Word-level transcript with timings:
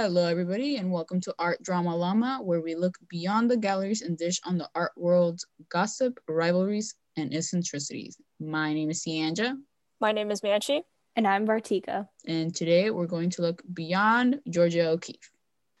Hello, 0.00 0.28
everybody, 0.28 0.76
and 0.76 0.92
welcome 0.92 1.20
to 1.22 1.34
Art 1.40 1.60
Drama 1.60 1.96
Llama, 1.96 2.38
where 2.40 2.60
we 2.60 2.76
look 2.76 2.96
beyond 3.08 3.50
the 3.50 3.56
galleries 3.56 4.00
and 4.00 4.16
dish 4.16 4.38
on 4.44 4.56
the 4.56 4.70
art 4.72 4.92
world's 4.96 5.44
gossip, 5.70 6.20
rivalries, 6.28 6.94
and 7.16 7.34
eccentricities. 7.34 8.16
My 8.38 8.72
name 8.72 8.90
is 8.90 9.04
Cianja, 9.04 9.56
My 9.98 10.12
name 10.12 10.30
is 10.30 10.40
Manchi. 10.40 10.82
And 11.16 11.26
I'm 11.26 11.48
Vartika. 11.48 12.06
and 12.28 12.54
today 12.54 12.90
we're 12.90 13.08
going 13.08 13.28
to 13.30 13.42
look 13.42 13.60
beyond 13.74 14.40
Georgia 14.48 14.88
O'Keeffe. 14.88 15.32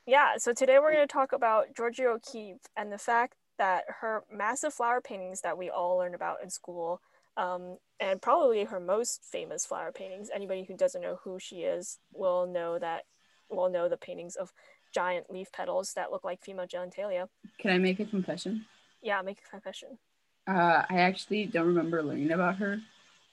Yeah, 0.04 0.36
so 0.38 0.52
today 0.52 0.80
we're 0.80 0.92
going 0.92 1.06
to 1.06 1.12
talk 1.12 1.32
about 1.32 1.76
Georgia 1.76 2.08
O'Keeffe 2.08 2.66
and 2.76 2.90
the 2.90 2.98
fact 2.98 3.36
that 3.58 3.84
her 4.00 4.24
massive 4.32 4.74
flower 4.74 5.00
paintings 5.00 5.42
that 5.42 5.56
we 5.56 5.70
all 5.70 5.96
learned 5.96 6.16
about 6.16 6.42
in 6.42 6.50
school, 6.50 7.00
um, 7.36 7.78
and 8.00 8.20
probably 8.20 8.64
her 8.64 8.80
most 8.80 9.22
famous 9.30 9.64
flower 9.64 9.92
paintings. 9.92 10.28
Anybody 10.34 10.64
who 10.64 10.76
doesn't 10.76 11.02
know 11.02 11.20
who 11.22 11.38
she 11.38 11.58
is 11.58 12.00
will 12.12 12.48
know 12.48 12.80
that 12.80 13.04
will 13.50 13.70
know 13.70 13.88
the 13.88 13.96
paintings 13.96 14.36
of 14.36 14.52
giant 14.94 15.30
leaf 15.30 15.50
petals 15.52 15.92
that 15.94 16.10
look 16.10 16.24
like 16.24 16.42
female 16.42 16.66
genitalia. 16.66 17.28
Can 17.58 17.70
I 17.70 17.78
make 17.78 18.00
a 18.00 18.04
confession? 18.04 18.64
Yeah, 19.02 19.22
make 19.22 19.38
a 19.46 19.50
confession. 19.50 19.98
Uh, 20.46 20.82
I 20.88 21.00
actually 21.00 21.46
don't 21.46 21.66
remember 21.66 22.02
learning 22.02 22.32
about 22.32 22.56
her. 22.56 22.80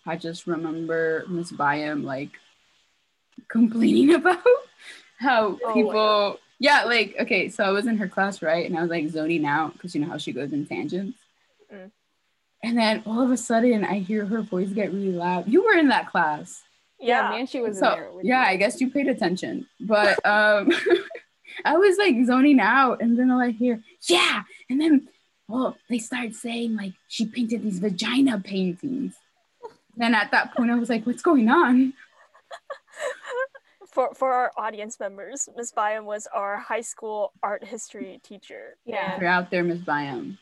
I 0.05 0.17
just 0.17 0.47
remember 0.47 1.25
Miss 1.29 1.51
Byam 1.51 2.03
like 2.03 2.31
complaining 3.47 4.13
about 4.13 4.43
how 5.19 5.57
Oh, 5.63 5.73
people. 5.73 6.39
Yeah, 6.59 6.83
like 6.85 7.15
okay, 7.19 7.49
so 7.49 7.63
I 7.63 7.71
was 7.71 7.85
in 7.87 7.97
her 7.97 8.07
class, 8.07 8.41
right? 8.41 8.65
And 8.65 8.77
I 8.77 8.81
was 8.81 8.89
like 8.89 9.09
zoning 9.09 9.45
out 9.45 9.73
because 9.73 9.93
you 9.93 10.01
know 10.01 10.07
how 10.07 10.17
she 10.17 10.31
goes 10.31 10.53
in 10.53 10.65
tangents. 10.65 11.17
Mm. 11.73 11.91
And 12.63 12.77
then 12.77 13.03
all 13.05 13.21
of 13.21 13.29
a 13.31 13.37
sudden, 13.37 13.83
I 13.83 13.99
hear 13.99 14.25
her 14.25 14.41
voice 14.41 14.69
get 14.69 14.91
really 14.91 15.11
loud. 15.11 15.47
You 15.49 15.63
were 15.63 15.73
in 15.77 15.89
that 15.89 16.09
class, 16.09 16.63
Yeah, 17.05 17.31
Manchi 17.31 17.61
was 17.61 17.79
so 17.79 17.91
there. 17.91 18.09
Yeah. 18.23 18.41
I 18.41 18.55
guess 18.55 18.81
you 18.81 18.89
paid 18.89 19.07
attention. 19.07 19.67
But 19.79 20.25
um, 20.25 20.71
I 21.65 21.77
was 21.77 21.97
like 21.97 22.15
zoning 22.25 22.59
out, 22.59 23.01
and 23.01 23.17
then 23.17 23.31
all 23.31 23.41
I 23.41 23.51
hear, 23.51 23.81
yeah, 24.07 24.43
and 24.69 24.81
then 24.81 25.07
well, 25.47 25.77
they 25.89 25.99
start 25.99 26.33
saying 26.33 26.75
like 26.75 26.93
she 27.07 27.25
painted 27.25 27.63
these 27.63 27.79
vagina 27.79 28.39
paintings. 28.39 29.13
Then 29.97 30.13
at 30.13 30.31
that 30.31 30.55
point, 30.55 30.71
I 30.71 30.75
was 30.75 30.89
like, 30.89 31.05
what's 31.05 31.21
going 31.21 31.49
on? 31.49 31.93
for 33.87 34.13
for 34.13 34.33
our 34.33 34.51
audience 34.57 34.99
members, 34.99 35.47
Miss 35.55 35.71
Byam 35.71 36.05
was 36.05 36.27
our 36.33 36.57
high 36.57 36.81
school 36.81 37.31
art 37.41 37.63
history 37.63 38.19
teacher. 38.23 38.77
Yeah. 38.85 39.15
If 39.15 39.21
you're 39.21 39.29
out 39.29 39.51
there, 39.51 39.63
Miss 39.63 39.79
Byam, 39.79 40.37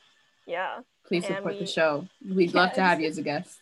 yeah. 0.48 0.80
please 1.06 1.26
support 1.28 1.54
we- 1.54 1.60
the 1.60 1.66
show. 1.68 2.08
We'd 2.28 2.54
love 2.54 2.74
to 2.74 2.82
have 2.82 3.00
you 3.00 3.08
as 3.08 3.18
a 3.18 3.22
guest. 3.22 3.60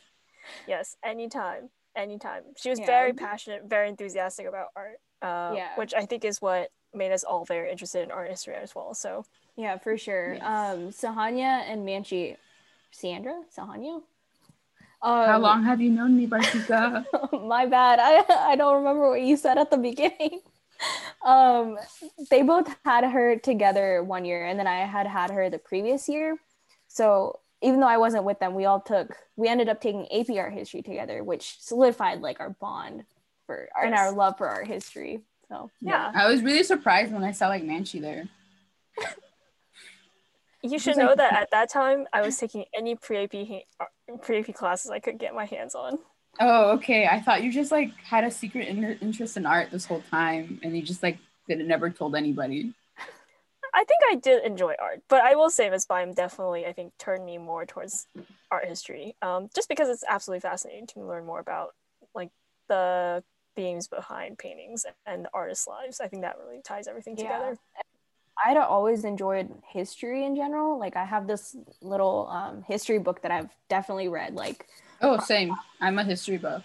Yes, 0.68 0.98
anytime, 1.04 1.70
anytime. 1.96 2.44
She 2.58 2.70
was 2.70 2.80
Yeah. 2.80 2.86
very 2.86 3.14
passionate, 3.14 3.64
very 3.66 3.90
enthusiastic 3.90 4.46
about 4.48 4.68
art, 4.76 5.00
uh, 5.22 5.54
Yeah. 5.56 5.76
which 5.76 5.94
I 5.94 6.06
think 6.06 6.26
is 6.26 6.42
what 6.42 6.72
made 6.94 7.12
us 7.12 7.24
all 7.24 7.46
very 7.46 7.72
interested 7.72 8.04
in 8.04 8.12
art 8.12 8.30
history 8.30 8.56
as 8.56 8.76
well. 8.76 8.94
So 8.94 9.26
Yeah, 9.56 9.78
for 9.78 9.98
sure. 9.98 10.34
Yes. 10.36 10.44
Um, 10.44 10.90
Sahanya 10.92 11.64
and 11.70 11.86
Manchi, 11.86 12.38
Sandra, 12.92 13.44
Sahanya. 13.56 14.02
Um, 15.04 15.26
How 15.28 15.40
long 15.40 15.64
have 15.64 15.82
you 15.82 15.90
known 15.90 16.16
me, 16.16 16.28
Bartika? 16.28 17.06
my 17.48 17.66
bad. 17.66 18.00
I 18.00 18.24
I 18.52 18.56
don't 18.56 18.76
remember 18.76 19.10
what 19.10 19.22
you 19.22 19.36
said 19.36 19.58
at 19.58 19.70
the 19.72 19.78
beginning. 19.78 20.42
Um, 21.24 21.78
they 22.32 22.42
both 22.42 22.68
had 22.84 23.06
her 23.06 23.38
together 23.38 24.02
one 24.02 24.26
year, 24.26 24.44
and 24.48 24.58
then 24.58 24.66
I 24.66 24.80
had 24.86 25.06
had 25.06 25.30
her 25.30 25.48
the 25.48 25.60
previous 25.60 26.10
year. 26.10 26.38
So 26.88 27.40
even 27.62 27.80
though 27.80 27.88
I 27.88 27.98
wasn't 27.98 28.24
with 28.24 28.40
them, 28.40 28.56
we 28.56 28.66
all 28.66 28.80
took. 28.82 29.16
We 29.36 29.48
ended 29.48 29.70
up 29.70 29.80
taking 29.82 30.12
AP 30.12 30.36
Art 30.36 30.54
history 30.54 30.82
together, 30.82 31.24
which 31.24 31.60
solidified 31.60 32.22
like 32.22 32.40
our 32.40 32.50
bond 32.50 33.04
for 33.46 33.70
and 33.82 33.94
our 33.94 34.12
love 34.12 34.38
for 34.38 34.48
our 34.48 34.64
history. 34.64 35.22
So 35.48 35.70
Yeah. 35.82 36.12
I 36.16 36.28
was 36.28 36.42
really 36.42 36.64
surprised 36.64 37.14
when 37.14 37.24
I 37.24 37.32
saw 37.32 37.48
like 37.48 37.64
Manchi 37.64 38.02
there. 38.02 38.28
you 40.64 40.80
should 40.80 40.98
know 40.98 41.16
that 41.16 41.34
at 41.42 41.52
that 41.52 41.70
time 41.70 42.08
I 42.14 42.22
was 42.22 42.38
taking 42.38 42.66
any 42.76 42.96
pre-AP 42.96 43.34
ha- 43.34 43.88
pre-AP 44.22 44.54
classes 44.56 44.92
I 44.92 45.00
could 45.00 45.18
get 45.20 45.36
my 45.36 45.46
hands 45.46 45.76
on. 45.76 46.00
Oh, 46.40 46.72
okay. 46.72 47.08
I 47.08 47.20
thought 47.20 47.44
you 47.44 47.52
just 47.52 47.72
like 47.72 47.92
had 48.04 48.24
a 48.24 48.32
secret 48.32 48.68
in- 48.70 48.98
interest 49.02 49.38
in 49.38 49.46
art 49.46 49.70
this 49.70 49.86
whole 49.86 50.02
time, 50.10 50.60
and 50.64 50.76
you 50.76 50.82
just 50.82 51.04
like 51.04 51.18
didn't 51.48 51.68
never 51.68 51.90
told 51.90 52.16
anybody. 52.16 52.74
I 53.74 53.84
think 53.86 54.02
I 54.12 54.16
did 54.16 54.44
enjoy 54.44 54.76
art, 54.80 55.02
but 55.08 55.22
I 55.24 55.36
will 55.36 55.50
say 55.50 55.70
Miss 55.70 55.86
Byam 55.86 56.14
definitely 56.14 56.66
I 56.66 56.74
think 56.74 56.94
turned 57.00 57.26
me 57.26 57.38
more 57.38 57.66
towards 57.66 58.08
art 58.52 58.66
history, 58.66 59.16
um, 59.22 59.50
just 59.56 59.70
because 59.70 59.88
it's 59.90 60.04
absolutely 60.08 60.42
fascinating 60.42 60.88
to 60.88 61.00
learn 61.02 61.26
more 61.26 61.40
about 61.40 61.70
like 62.14 62.30
the 62.68 63.24
themes 63.56 63.88
behind 63.88 64.38
paintings 64.38 64.86
and 65.06 65.28
artists' 65.34 65.68
lives. 65.68 66.02
I 66.02 66.08
think 66.08 66.24
that 66.24 66.38
really 66.38 66.62
ties 66.64 66.88
everything 66.88 67.16
Yeah. 67.18 67.24
together. 67.24 67.58
I'd 68.44 68.58
always 68.58 69.04
enjoyed 69.06 69.50
history 69.72 70.26
in 70.26 70.36
general. 70.36 70.80
Like 70.80 70.96
I 70.96 71.06
have 71.06 71.28
this 71.28 71.56
little 71.82 72.28
um, 72.30 72.64
history 72.64 72.98
book 72.98 73.22
that 73.22 73.32
I've 73.32 73.50
definitely 73.70 74.08
read. 74.08 74.34
Like, 74.36 74.68
Oh, 75.02 75.20
same. 75.20 75.56
I'm 75.80 75.98
a 76.00 76.04
history 76.04 76.38
buff. 76.38 76.64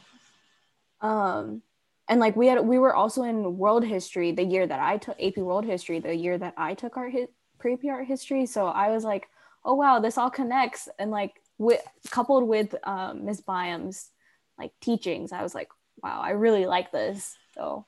um, 1.00 1.62
and 2.08 2.20
like 2.20 2.36
we 2.36 2.46
had 2.46 2.60
we 2.60 2.78
were 2.78 2.94
also 2.94 3.22
in 3.22 3.56
world 3.58 3.84
history 3.84 4.32
the 4.32 4.44
year 4.44 4.66
that 4.66 4.80
I 4.80 4.98
took 4.98 5.20
AP 5.20 5.36
World 5.38 5.64
History, 5.64 5.98
the 6.00 6.14
year 6.14 6.38
that 6.38 6.54
I 6.56 6.74
took 6.74 6.96
art 6.96 7.12
hi- 7.12 7.28
pre-AP 7.58 7.84
art 7.90 8.06
history. 8.06 8.46
So 8.46 8.66
I 8.66 8.90
was 8.90 9.04
like, 9.04 9.28
oh 9.64 9.74
wow, 9.74 9.98
this 9.98 10.18
all 10.18 10.30
connects. 10.30 10.88
And 10.98 11.10
like 11.10 11.34
with 11.58 11.82
coupled 12.10 12.46
with 12.46 12.74
um, 12.84 13.24
Ms. 13.24 13.40
Byam's 13.40 14.10
like 14.58 14.72
teachings, 14.80 15.32
I 15.32 15.42
was 15.42 15.54
like, 15.54 15.68
wow, 16.02 16.20
I 16.22 16.30
really 16.30 16.66
like 16.66 16.92
this. 16.92 17.36
So 17.54 17.84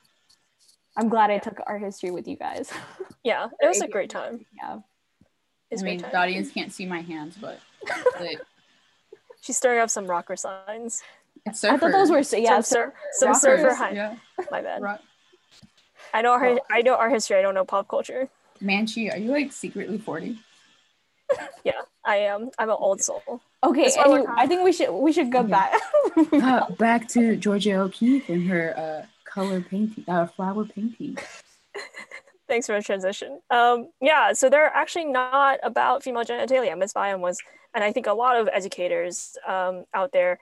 I'm 0.96 1.08
glad 1.08 1.30
I 1.30 1.38
took 1.38 1.60
art 1.66 1.80
history 1.80 2.10
with 2.10 2.26
you 2.28 2.36
guys. 2.36 2.70
Yeah, 3.24 3.48
it 3.60 3.66
was 3.66 3.80
a 3.80 3.88
great 3.88 4.08
time. 4.10 4.46
yeah. 4.56 4.78
It's 5.70 5.82
I 5.82 5.86
a 5.86 5.90
mean, 5.90 5.98
the 5.98 6.16
audience 6.16 6.50
can't 6.50 6.72
see 6.72 6.86
my 6.86 7.00
hands, 7.00 7.36
but 7.38 7.60
like, 8.20 8.40
She's 9.42 9.56
stirring 9.56 9.80
up 9.80 9.90
some 9.90 10.06
rocker 10.06 10.36
signs. 10.36 11.02
It's 11.47 11.65
I 11.65 11.76
thought 11.76 11.93
those 11.93 12.10
were 12.10 12.22
yeah. 12.38 12.60
some, 12.60 12.62
sur- 12.62 12.94
some 13.12 13.28
rockers, 13.28 13.43
surfer 13.43 13.75
high. 13.75 13.91
Yeah. 13.93 14.16
My 14.50 14.62
bad. 14.62 14.82
Rock. 14.82 15.00
I 16.15 16.22
know 16.22 16.32
art. 16.32 16.60
I 16.71 16.82
know 16.82 16.94
art 16.94 17.12
history. 17.12 17.37
I 17.38 17.43
don't 17.43 17.54
know 17.54 17.65
pop 17.65 17.88
culture. 17.88 18.28
Manchi, 18.62 19.12
are 19.12 19.19
you 19.19 19.31
like 19.31 19.53
secretly 19.53 19.98
40? 19.98 20.38
Yeah, 21.62 21.72
I 22.06 22.16
am. 22.16 22.48
I'm 22.59 22.71
an 22.71 22.77
old 22.78 23.03
soul. 23.03 23.43
Okay, 23.62 23.82
That's 23.82 23.97
why 23.98 24.04
anyway, 24.04 24.25
I 24.34 24.47
think 24.47 24.65
we 24.65 24.72
should 24.72 24.91
we 24.91 25.12
should 25.12 25.31
go 25.31 25.41
Okay. 25.41 25.50
back. 25.50 25.72
Uh, 26.32 26.71
back 26.77 27.06
to 27.09 27.37
Georgia 27.37 27.81
O'Keeffe 27.81 28.28
and 28.31 28.48
her 28.48 28.75
uh, 28.78 29.06
color 29.25 29.60
painting, 29.60 30.04
uh, 30.09 30.27
flower 30.27 30.65
painting. 30.65 31.19
Thanks 32.48 32.66
for 32.66 32.75
the 32.77 32.82
transition. 32.82 33.41
Um, 33.50 33.91
yeah, 34.00 34.32
so 34.32 34.48
they're 34.48 34.72
actually 34.75 35.04
not 35.04 35.60
about 35.62 36.03
female 36.03 36.25
genitalia. 36.25 36.77
Miss 36.78 36.94
Byam 36.94 37.21
was, 37.21 37.38
and 37.75 37.84
I 37.84 37.93
think 37.93 38.06
a 38.06 38.15
lot 38.15 38.37
of 38.41 38.48
educators 38.50 39.37
um, 39.47 39.84
out 39.93 40.12
there 40.12 40.38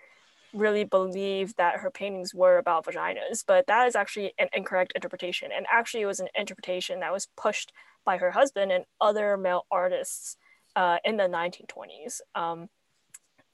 really 0.57 0.85
believe 0.85 1.55
that 1.57 1.81
her 1.81 1.91
paintings 1.91 2.35
were 2.35 2.59
about 2.59 2.87
vaginas, 2.87 3.45
but 3.47 3.67
that 3.67 3.87
is 3.87 3.95
actually 3.95 4.33
an 4.39 4.49
incorrect 4.53 4.93
interpretation. 4.95 5.51
And 5.55 5.67
actually, 5.71 6.03
it 6.03 6.07
was 6.07 6.21
an 6.21 6.29
interpretation 6.35 7.01
that 7.01 7.13
was 7.13 7.29
pushed 7.37 7.73
by 8.05 8.17
her 8.17 8.31
husband 8.31 8.73
and 8.73 8.85
other 9.01 9.37
male 9.37 9.67
artists 9.71 10.37
uh, 10.75 10.99
in 11.05 11.17
the 11.17 11.25
1920s. 11.25 12.21
Um, 12.35 12.69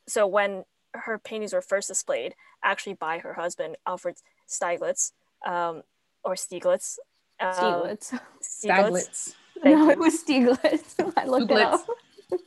so 0.06 0.26
when 0.26 0.64
her 0.94 1.18
paintings 1.18 1.52
were 1.52 1.62
first 1.62 1.88
displayed, 1.88 2.34
actually 2.62 2.94
by 2.94 3.18
her 3.18 3.34
husband, 3.34 3.76
Alfred 3.86 4.16
Stieglitz, 4.48 5.12
um, 5.46 5.82
or 6.24 6.34
Stieglitz. 6.34 6.98
um, 7.40 7.52
Stieglitz. 7.54 8.18
Stieglitz. 8.42 8.64
Staglitz. 8.64 9.34
No, 9.64 9.84
you. 9.84 9.90
it 9.90 9.98
was 9.98 10.22
Stieglitz. 10.22 11.12
I 11.16 11.24
looked 11.26 11.50
it 11.50 11.58
up. 11.58 11.86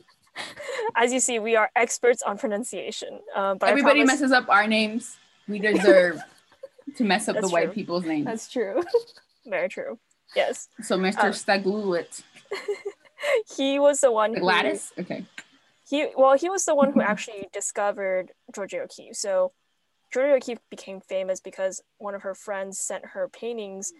As 0.96 1.12
you 1.12 1.20
see, 1.20 1.38
we 1.38 1.56
are 1.56 1.70
experts 1.76 2.22
on 2.22 2.38
pronunciation. 2.38 3.20
Uh, 3.34 3.54
but 3.54 3.68
Everybody 3.68 4.00
promise, 4.00 4.20
messes 4.20 4.32
up 4.32 4.48
our 4.48 4.66
names. 4.66 5.18
We 5.46 5.58
deserve 5.58 6.22
to 6.96 7.04
mess 7.04 7.28
up 7.28 7.34
the 7.36 7.42
That's 7.42 7.52
white 7.52 7.74
people's 7.74 8.06
names. 8.06 8.24
That's 8.24 8.50
true. 8.50 8.82
very 9.46 9.68
true. 9.68 9.98
Yes, 10.34 10.68
so, 10.82 10.98
Mr. 10.98 11.24
Um, 11.24 11.32
Staglitz. 11.32 12.22
he 13.56 13.78
was 13.78 14.00
the 14.00 14.10
one. 14.10 14.34
Who, 14.34 14.40
Gladys? 14.40 14.92
Okay. 14.98 15.24
He 15.88 16.08
well, 16.16 16.36
he 16.36 16.48
was 16.48 16.64
the 16.64 16.74
one 16.74 16.92
who 16.92 17.00
actually 17.00 17.48
discovered 17.52 18.32
Georgia 18.52 18.80
O'Keeffe. 18.80 19.14
So 19.16 19.52
Georgia 20.12 20.34
O'Keeffe 20.34 20.58
became 20.68 21.00
famous 21.00 21.40
because 21.40 21.80
one 21.98 22.14
of 22.14 22.22
her 22.22 22.34
friends 22.34 22.80
sent 22.80 23.04
her 23.06 23.28
paintings 23.28 23.92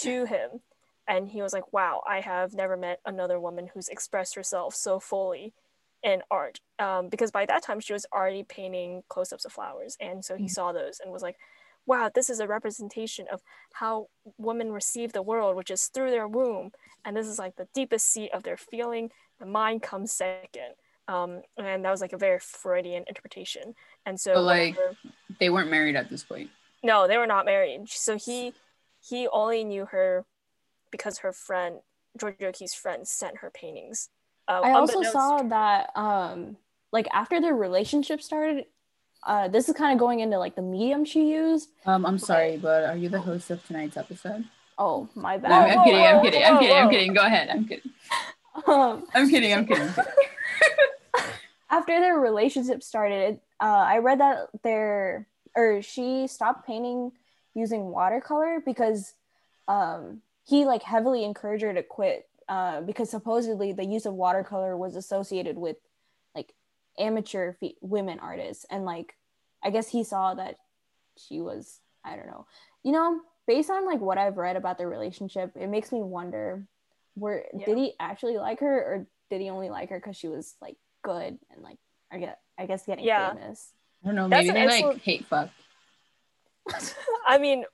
to 0.00 0.26
him, 0.26 0.60
and 1.08 1.28
he 1.28 1.40
was 1.40 1.52
like, 1.52 1.72
"Wow, 1.72 2.02
I 2.06 2.20
have 2.20 2.52
never 2.52 2.76
met 2.76 3.00
another 3.06 3.40
woman 3.40 3.70
who's 3.72 3.88
expressed 3.88 4.34
herself 4.34 4.74
so 4.74 5.00
fully 5.00 5.54
in 6.02 6.22
art." 6.30 6.60
Um, 6.78 7.08
because 7.08 7.30
by 7.30 7.46
that 7.46 7.62
time 7.62 7.80
she 7.80 7.92
was 7.92 8.06
already 8.12 8.42
painting 8.42 9.02
close-ups 9.08 9.44
of 9.44 9.52
flowers, 9.52 9.96
and 10.00 10.24
so 10.24 10.36
he 10.36 10.44
Mhm. 10.44 10.50
saw 10.50 10.72
those 10.72 11.00
and 11.00 11.12
was 11.12 11.22
like, 11.22 11.38
"Wow, 11.86 12.10
this 12.14 12.30
is 12.30 12.40
a 12.40 12.46
representation 12.46 13.26
of 13.28 13.42
how 13.74 14.08
women 14.38 14.72
receive 14.72 15.12
the 15.12 15.22
world, 15.22 15.56
which 15.56 15.70
is 15.70 15.86
through 15.88 16.10
their 16.10 16.28
womb, 16.28 16.72
and 17.04 17.16
this 17.16 17.26
is 17.26 17.38
like 17.38 17.56
the 17.56 17.68
deepest 17.74 18.06
seat 18.06 18.30
of 18.32 18.42
their 18.42 18.56
feeling. 18.56 19.10
The 19.38 19.46
mind 19.46 19.82
comes 19.82 20.12
second. 20.12 20.74
Um, 21.08 21.42
and 21.56 21.84
that 21.84 21.90
was 21.90 22.00
like 22.00 22.12
a 22.12 22.16
very 22.18 22.38
Freudian 22.38 23.02
interpretation. 23.08 23.74
And 24.06 24.20
so, 24.20 24.34
But, 24.34 24.42
like- 24.42 24.76
whenever- 24.76 24.96
They 25.40 25.50
weren't 25.50 25.70
married 25.70 25.96
at 25.96 26.08
this 26.08 26.22
point. 26.22 26.50
no, 26.84 27.08
they 27.08 27.18
were 27.18 27.26
not 27.26 27.44
married. 27.44 27.88
So 27.88 28.16
he 28.16 28.54
he 29.02 29.26
only 29.28 29.64
knew 29.64 29.86
her 29.86 30.26
because 30.90 31.18
her 31.20 31.32
friend 31.32 31.80
Georgia 32.16 32.48
O'Keeffe's 32.48 32.74
friend 32.74 33.08
sent 33.08 33.38
her 33.38 33.50
paintings. 33.50 34.10
Uh, 34.50 34.60
I 34.64 34.72
also 34.72 35.02
saw 35.02 35.42
that 35.42 35.90
um 35.96 36.56
like 36.92 37.06
after 37.12 37.40
their 37.40 37.54
relationship 37.54 38.20
started, 38.20 38.66
uh 39.22 39.48
this 39.48 39.68
is 39.68 39.76
kind 39.76 39.92
of 39.92 39.98
going 39.98 40.20
into 40.20 40.38
like 40.38 40.56
the 40.56 40.62
medium 40.62 41.04
she 41.04 41.30
used. 41.30 41.70
Um, 41.86 42.04
I'm 42.04 42.18
sorry, 42.18 42.56
but 42.56 42.84
are 42.84 42.96
you 42.96 43.08
the 43.08 43.20
host 43.20 43.50
of 43.50 43.64
tonight's 43.66 43.96
episode? 43.96 44.44
Oh 44.76 45.08
my 45.14 45.36
No, 45.36 45.42
bad. 45.42 45.52
I'm, 45.70 45.78
I'm 45.78 45.84
kidding. 45.84 46.04
I'm 46.04 46.22
kidding. 46.22 46.44
I'm 46.44 46.58
kidding. 46.58 46.76
I'm 46.76 46.90
kidding. 46.90 47.14
Go 47.14 47.24
ahead. 47.24 47.48
I'm 47.50 47.64
kidding. 47.66 47.92
um, 48.66 49.04
I'm 49.14 49.28
kidding. 49.30 49.52
I'm 49.54 49.66
kidding. 49.66 49.86
I'm 49.86 49.94
kidding. 51.14 51.32
after 51.70 52.00
their 52.00 52.18
relationship 52.18 52.82
started, 52.82 53.40
uh, 53.60 53.84
I 53.86 53.98
read 53.98 54.20
that 54.20 54.48
their 54.64 55.28
or 55.54 55.82
she 55.82 56.26
stopped 56.26 56.66
painting 56.66 57.12
using 57.54 57.90
watercolor 57.90 58.60
because 58.64 59.12
um, 59.68 60.22
he 60.44 60.64
like 60.64 60.82
heavily 60.82 61.24
encouraged 61.24 61.62
her 61.62 61.74
to 61.74 61.82
quit 61.82 62.26
uh, 62.50 62.80
because 62.82 63.08
supposedly 63.08 63.72
the 63.72 63.84
use 63.84 64.04
of 64.04 64.12
watercolor 64.12 64.76
was 64.76 64.96
associated 64.96 65.56
with 65.56 65.76
like 66.34 66.52
amateur 66.98 67.54
fe- 67.54 67.76
women 67.80 68.18
artists 68.18 68.66
and 68.70 68.84
like 68.84 69.14
I 69.62 69.70
guess 69.70 69.88
he 69.88 70.04
saw 70.04 70.34
that 70.34 70.56
she 71.16 71.40
was 71.40 71.80
I 72.04 72.16
don't 72.16 72.26
know 72.26 72.46
you 72.82 72.92
know 72.92 73.20
based 73.46 73.70
on 73.70 73.86
like 73.86 74.00
what 74.00 74.18
I've 74.18 74.36
read 74.36 74.56
about 74.56 74.76
their 74.78 74.88
relationship 74.88 75.52
it 75.54 75.68
makes 75.68 75.92
me 75.92 76.02
wonder 76.02 76.66
were 77.16 77.44
Yeah. 77.54 77.66
did 77.66 77.78
he 77.78 77.94
actually 77.98 78.36
like 78.36 78.60
her 78.60 78.76
or 78.80 79.06
did 79.30 79.40
he 79.40 79.48
only 79.48 79.70
like 79.70 79.90
her 79.90 79.98
because 79.98 80.16
she 80.16 80.28
was 80.28 80.56
like 80.60 80.76
good 81.02 81.38
and 81.50 81.62
like 81.62 81.78
I 82.12 82.18
get 82.18 82.40
I 82.58 82.66
guess 82.66 82.84
getting 82.84 83.04
Yeah. 83.04 83.32
famous. 83.32 83.72
I 84.02 84.06
don't 84.08 84.16
know. 84.16 84.28
Maybe 84.28 84.48
an 84.48 84.54
they 84.56 84.66
like 84.66 84.98
hate 85.02 85.24
fuck. 85.26 85.50
I 87.26 87.38
mean, 87.38 87.64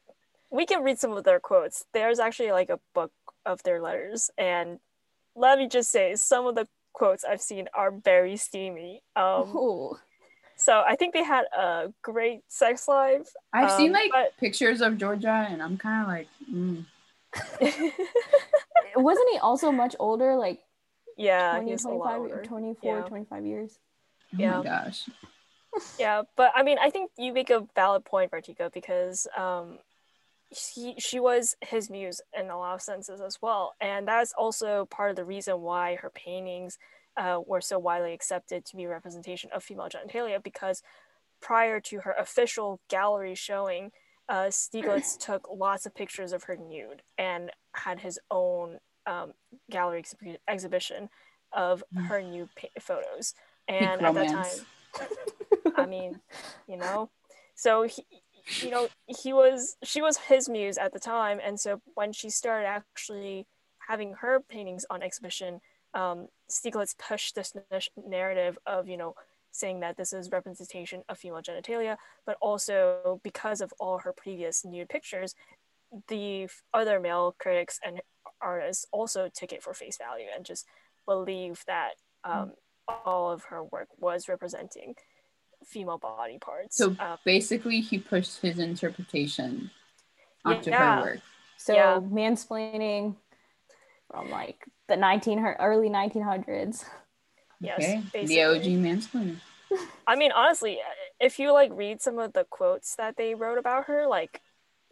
we 0.50 0.67
can 0.67 0.82
read 0.82 0.99
some 0.99 1.12
of 1.12 1.25
their 1.25 1.40
quotes. 1.40 1.84
There's 1.93 2.19
actually 2.19 2.52
like 2.52 2.70
a 2.70 2.81
book 2.94 3.11
of 3.47 3.63
their 3.63 3.81
letters, 3.81 4.31
and 4.37 4.79
let 5.35 5.59
me 5.59 5.69
just 5.69 5.91
say, 5.91 6.15
some 6.17 6.47
of 6.47 6.55
the 6.55 6.67
quotes 6.93 7.25
I've 7.25 7.41
seen 7.41 7.69
are 7.75 7.91
very 7.91 8.37
steamy. 8.37 9.03
Um, 9.15 9.97
so 10.57 10.83
I 10.87 10.97
think 10.97 11.13
they 11.15 11.23
had 11.23 11.45
a 11.57 11.93
great 12.03 12.41
sex 12.49 12.89
life. 12.89 13.29
I've 13.53 13.71
seen 13.73 13.89
Um, 13.89 13.93
like 14.01 14.11
but- 14.13 14.37
pictures 14.39 14.81
of 14.81 14.99
Georgia, 14.99 15.47
and 15.51 15.63
I'm 15.63 15.77
kind 15.79 16.03
of 16.03 16.09
like, 16.09 16.29
mm. 16.51 16.85
Wasn't 18.97 19.29
he 19.33 19.39
also 19.39 19.71
much 19.71 19.95
older 19.99 20.37
like 20.37 20.61
yeah, 21.19 21.57
20, 21.57 21.71
he's 21.71 21.85
a 21.85 21.89
lot 21.91 22.17
25 22.17 22.43
24 22.45 22.97
Yeah. 22.99 23.03
25 23.05 23.47
years? 23.47 23.79
oh 24.35 24.37
Yeah. 24.39 24.57
my 24.59 24.63
gosh. 24.65 25.09
Yeah, 25.99 26.23
but 26.37 26.53
I 26.55 26.63
mean, 26.63 26.79
I 26.81 26.89
think 26.89 27.11
you 27.19 27.33
make 27.35 27.51
a 27.51 27.67
valid 27.75 28.05
point, 28.07 28.31
Vertigo, 28.31 28.71
because 28.73 29.27
um, 29.37 29.79
he, 30.51 30.95
she 30.99 31.19
was 31.19 31.57
his 31.61 31.91
muse 31.91 32.21
in 32.39 32.51
a 32.51 32.59
lot 32.59 32.75
of 32.75 32.83
senses 32.83 33.21
as 33.21 33.39
well, 33.43 33.75
and 33.81 34.07
that's 34.07 34.33
also 34.37 34.87
part 34.87 35.11
of 35.11 35.17
the 35.17 35.25
reason 35.25 35.61
why 35.61 35.97
her 35.97 36.11
paintings 36.11 36.79
uh, 37.17 37.41
were 37.47 37.61
so 37.61 37.79
widely 37.79 38.13
accepted 38.13 38.65
to 38.67 38.77
be 38.77 38.85
a 38.85 38.89
representation 38.89 39.51
of 39.53 39.63
female 39.65 39.89
genitalia. 39.89 40.43
Because 40.43 40.83
prior 41.41 41.81
to 41.81 42.01
her 42.01 42.15
official 42.19 42.81
gallery 42.89 43.35
showing, 43.35 43.91
uh, 44.29 44.47
Stieglitz 44.47 45.17
took 45.19 45.49
lots 45.53 45.87
of 45.87 45.95
pictures 45.95 46.33
of 46.33 46.45
her 46.45 46.57
nude 46.57 47.03
and 47.19 47.51
had 47.73 48.01
his 48.01 48.19
own 48.31 48.79
um, 49.07 49.33
gallery 49.71 50.03
exhi- 50.03 50.39
exhibition 50.49 51.09
of 51.53 51.83
her 52.09 52.23
nude 52.23 52.49
pa- 52.61 52.69
photos. 52.81 53.35
And 53.69 54.03
at 54.03 54.15
that 54.15 54.29
time, 54.29 55.07
I 55.77 55.87
mean, 55.87 56.21
you 56.69 56.77
know, 56.77 57.11
so 57.55 57.85
he, 57.85 58.05
you 58.61 58.71
know, 58.71 58.89
he 59.07 59.33
was, 59.33 59.77
she 59.83 60.03
was 60.03 60.17
his 60.17 60.49
muse 60.49 60.79
at 60.79 60.93
the 60.93 61.01
time. 61.01 61.41
And 61.45 61.59
so 61.59 61.81
when 61.95 62.13
she 62.13 62.31
started 62.31 62.67
actually 62.67 63.47
having 63.89 64.15
her 64.21 64.41
paintings 64.41 64.85
on 64.91 65.03
exhibition, 65.03 65.61
um, 65.95 66.29
Stieglitz 66.51 66.97
pushed 66.97 67.35
this 67.35 67.53
narrative 67.97 68.59
of, 68.67 68.89
you 68.89 68.97
know, 68.97 69.15
saying 69.51 69.81
that 69.81 69.97
this 69.97 70.13
is 70.13 70.31
representation 70.31 71.03
of 71.09 71.19
female 71.19 71.41
genitalia, 71.41 71.97
but 72.27 72.37
also 72.41 73.21
because 73.23 73.61
of 73.61 73.73
all 73.81 73.99
her 73.99 74.13
previous 74.13 74.65
nude 74.65 74.89
pictures, 74.89 75.35
the 76.09 76.49
other 76.75 77.01
male 77.01 77.35
critics 77.39 77.81
and 77.85 78.01
artists 78.41 78.87
also 78.93 79.31
took 79.33 79.53
it 79.53 79.63
for 79.63 79.73
face 79.73 79.97
value 79.97 80.27
and 80.35 80.45
just 80.45 80.67
believe 81.07 81.63
that 81.67 81.93
um, 82.25 82.53
all 83.05 83.31
of 83.31 83.45
her 83.45 83.65
work 83.65 83.89
was 83.99 84.29
representing 84.29 84.95
female 85.67 85.99
body 85.99 86.39
parts. 86.39 86.77
So 86.77 86.97
Um, 86.99 87.19
basically, 87.25 87.81
he 87.81 87.99
pushed 87.99 88.41
his 88.41 88.59
interpretation 88.59 89.71
onto 90.45 90.71
Yeah. 90.71 90.97
her 90.97 91.03
work. 91.03 91.21
So 91.59 91.75
Yeah. 91.75 92.01
mansplaining 92.01 93.17
from 94.11 94.31
like 94.31 94.65
the 94.89 94.97
19 94.97 95.45
early 95.45 95.89
1900s. 95.89 96.85
yes, 97.61 97.79
okay, 97.79 98.03
the 98.13 98.13
basically. 98.13 98.45
OG 98.45 98.65
mansplainer. 98.79 99.37
I 100.07 100.15
mean, 100.15 100.31
honestly, 100.33 100.79
if 101.19 101.39
you 101.39 101.53
like 101.53 101.71
read 101.75 102.01
some 102.01 102.19
of 102.19 102.33
the 102.33 102.45
quotes 102.45 102.95
that 102.97 103.17
they 103.17 103.35
wrote 103.35 103.59
about 103.59 103.87
her, 103.87 104.07
like 104.07 104.41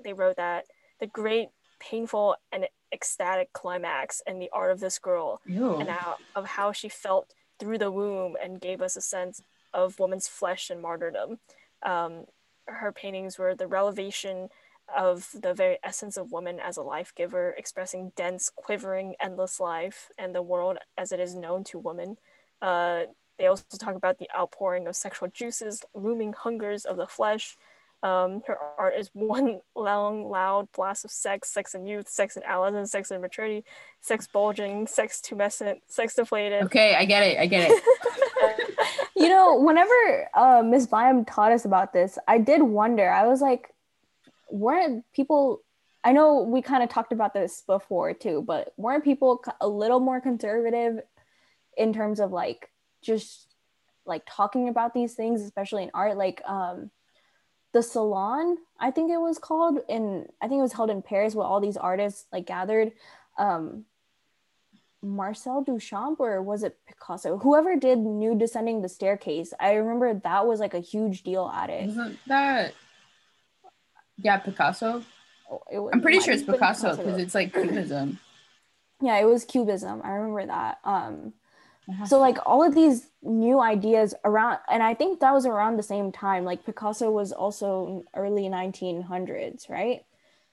they 0.03 0.13
wrote 0.13 0.37
that 0.37 0.65
the 0.99 1.07
great, 1.07 1.49
painful, 1.79 2.37
and 2.51 2.67
ecstatic 2.93 3.53
climax 3.53 4.23
in 4.27 4.39
the 4.39 4.51
art 4.53 4.73
of 4.73 4.81
this 4.81 4.99
girl, 4.99 5.41
Ew. 5.47 5.79
and 5.81 5.89
how 5.91 6.17
of 6.35 6.47
how 6.47 6.73
she 6.73 6.89
felt 6.89 7.33
through 7.61 7.79
the 7.79 7.91
womb 7.93 8.37
and 8.43 8.61
gave 8.61 8.83
us 8.83 8.97
a 8.97 9.01
sense 9.01 9.41
of 9.75 9.99
woman's 9.99 10.29
flesh 10.29 10.71
and 10.71 10.81
martyrdom. 10.81 11.39
Um, 11.83 12.25
her 12.67 12.93
paintings 12.93 13.39
were 13.39 13.55
the 13.55 13.67
revelation 13.67 14.49
of 14.95 15.29
the 15.35 15.55
very 15.55 15.79
essence 15.83 16.17
of 16.17 16.33
woman 16.33 16.61
as 16.61 16.77
a 16.77 16.83
life 16.83 17.13
giver, 17.15 17.55
expressing 17.57 18.13
dense, 18.17 18.51
quivering, 18.55 19.15
endless 19.21 19.61
life 19.61 20.11
and 20.19 20.35
the 20.35 20.43
world 20.43 20.79
as 20.97 21.13
it 21.13 21.21
is 21.21 21.35
known 21.35 21.65
to 21.65 21.79
woman. 21.79 22.17
Uh, 22.63 23.05
they 23.39 23.47
also 23.47 23.65
talk 23.79 23.97
about 23.97 24.19
the 24.19 24.29
outpouring 24.37 24.87
of 24.87 24.95
sexual 24.95 25.29
juices, 25.29 25.83
looming 25.95 26.33
hungers 26.33 26.85
of 26.85 26.97
the 26.97 27.07
flesh. 27.07 27.57
Um, 28.03 28.43
her 28.47 28.59
art 28.79 28.95
is 28.99 29.11
one 29.15 29.61
long, 29.75 30.29
loud 30.29 30.69
blast 30.73 31.05
of 31.05 31.11
sex, 31.11 31.51
sex 31.51 31.75
and 31.75 31.89
youth, 31.89 32.09
sex 32.09 32.37
and 32.37 32.45
adolescence, 32.45 32.93
sex 32.93 33.11
and 33.11 33.23
maturity, 33.23 33.65
sex 34.01 34.27
bulging, 34.27 34.87
sex 34.87 35.21
tumescent, 35.21 35.81
sex 35.89 36.15
deflated. 36.15 36.65
Okay, 36.65 36.95
I 36.95 37.07
get 37.07 37.23
it. 37.23 37.39
I 37.39 37.47
get 37.47 37.71
it. 37.71 37.83
you 39.15 39.29
know, 39.29 39.59
whenever 39.61 40.29
uh, 40.35 40.63
Miss 40.65 40.87
Byam 40.87 41.25
taught 41.25 41.53
us 41.53 41.65
about 41.65 41.93
this, 41.93 42.19
I 42.27 42.39
did 42.39 42.63
wonder. 42.63 43.09
I 43.09 43.27
was 43.27 43.41
like, 43.41 43.73
weren't 44.51 45.05
people? 45.13 45.63
I 46.03 46.13
know 46.13 46.43
we 46.43 46.63
kind 46.63 46.83
of 46.83 46.91
talked 46.91 47.13
about 47.13 47.33
this 47.33 47.63
before 47.67 48.13
too, 48.13 48.43
but 48.47 48.73
weren't 48.77 49.05
people 49.05 49.43
a 49.61 49.69
little 49.69 50.01
more 50.01 50.21
conservative 50.21 51.01
in 51.77 51.93
terms 51.93 52.21
of 52.21 52.31
like 52.31 52.71
just 53.03 53.49
like 54.05 54.23
talking 54.29 54.69
about 54.69 54.93
these 54.93 55.15
things, 55.15 55.43
especially 55.43 55.85
in 55.85 55.91
art? 55.95 56.17
Like 56.17 56.43
um, 56.45 56.91
the 57.73 57.83
Salon, 57.83 58.57
I 58.79 58.91
think 58.91 59.11
it 59.11 59.21
was 59.21 59.39
called, 59.39 59.79
and 59.89 60.27
I 60.43 60.49
think 60.49 60.59
it 60.59 60.63
was 60.63 60.73
held 60.73 60.91
in 60.91 61.03
Paris, 61.03 61.35
where 61.35 61.47
all 61.47 61.61
these 61.61 61.77
artists 61.77 62.27
like 62.33 62.47
gathered. 62.47 62.93
Um, 63.39 63.85
Marcel 65.05 65.65
Duchamp 65.65 66.19
or 66.19 66.43
was 66.43 66.63
it 66.63 66.79
Picasso? 66.87 67.39
Whoever 67.39 67.77
did 67.77 67.99
Nude 67.99 68.39
Descending 68.39 68.83
the 68.83 68.89
Staircase, 68.89 69.53
I 69.61 69.75
remember 69.75 70.15
that 70.15 70.47
was 70.47 70.61
like 70.61 70.75
a 70.75 70.81
huge 70.81 71.23
deal 71.23 71.47
at 71.55 71.71
it. 71.71 71.89
Isn't 71.91 72.19
that? 72.27 72.75
Yeah, 74.19 74.39
Picasso. 74.39 75.03
Oh, 75.51 75.61
it 75.71 75.79
was- 75.79 75.91
I'm 75.93 76.01
pretty 76.01 76.21
sure 76.21 76.33
it's 76.35 76.43
Picasso 76.43 76.97
because 76.97 77.19
it's 77.19 77.35
like 77.35 77.53
cubism. 77.53 78.19
yeah, 79.01 79.19
it 79.19 79.25
was 79.27 79.45
Cubism. 79.45 80.01
I 80.03 80.11
remember 80.11 80.47
that. 80.47 80.79
Um, 80.85 81.35
so 82.07 82.19
like 82.19 82.39
all 82.47 82.63
of 82.67 82.75
these 82.75 83.11
new 83.23 83.61
ideas 83.61 84.15
around, 84.25 84.59
and 84.71 84.83
I 84.83 84.95
think 84.95 85.21
that 85.21 85.33
was 85.35 85.45
around 85.45 85.77
the 85.77 85.83
same 85.83 86.13
time. 86.13 86.45
Like 86.45 86.65
Picasso 86.65 87.11
was 87.11 87.31
also 87.33 88.05
early 88.17 88.49
1900s, 88.49 89.69
right? 89.69 90.05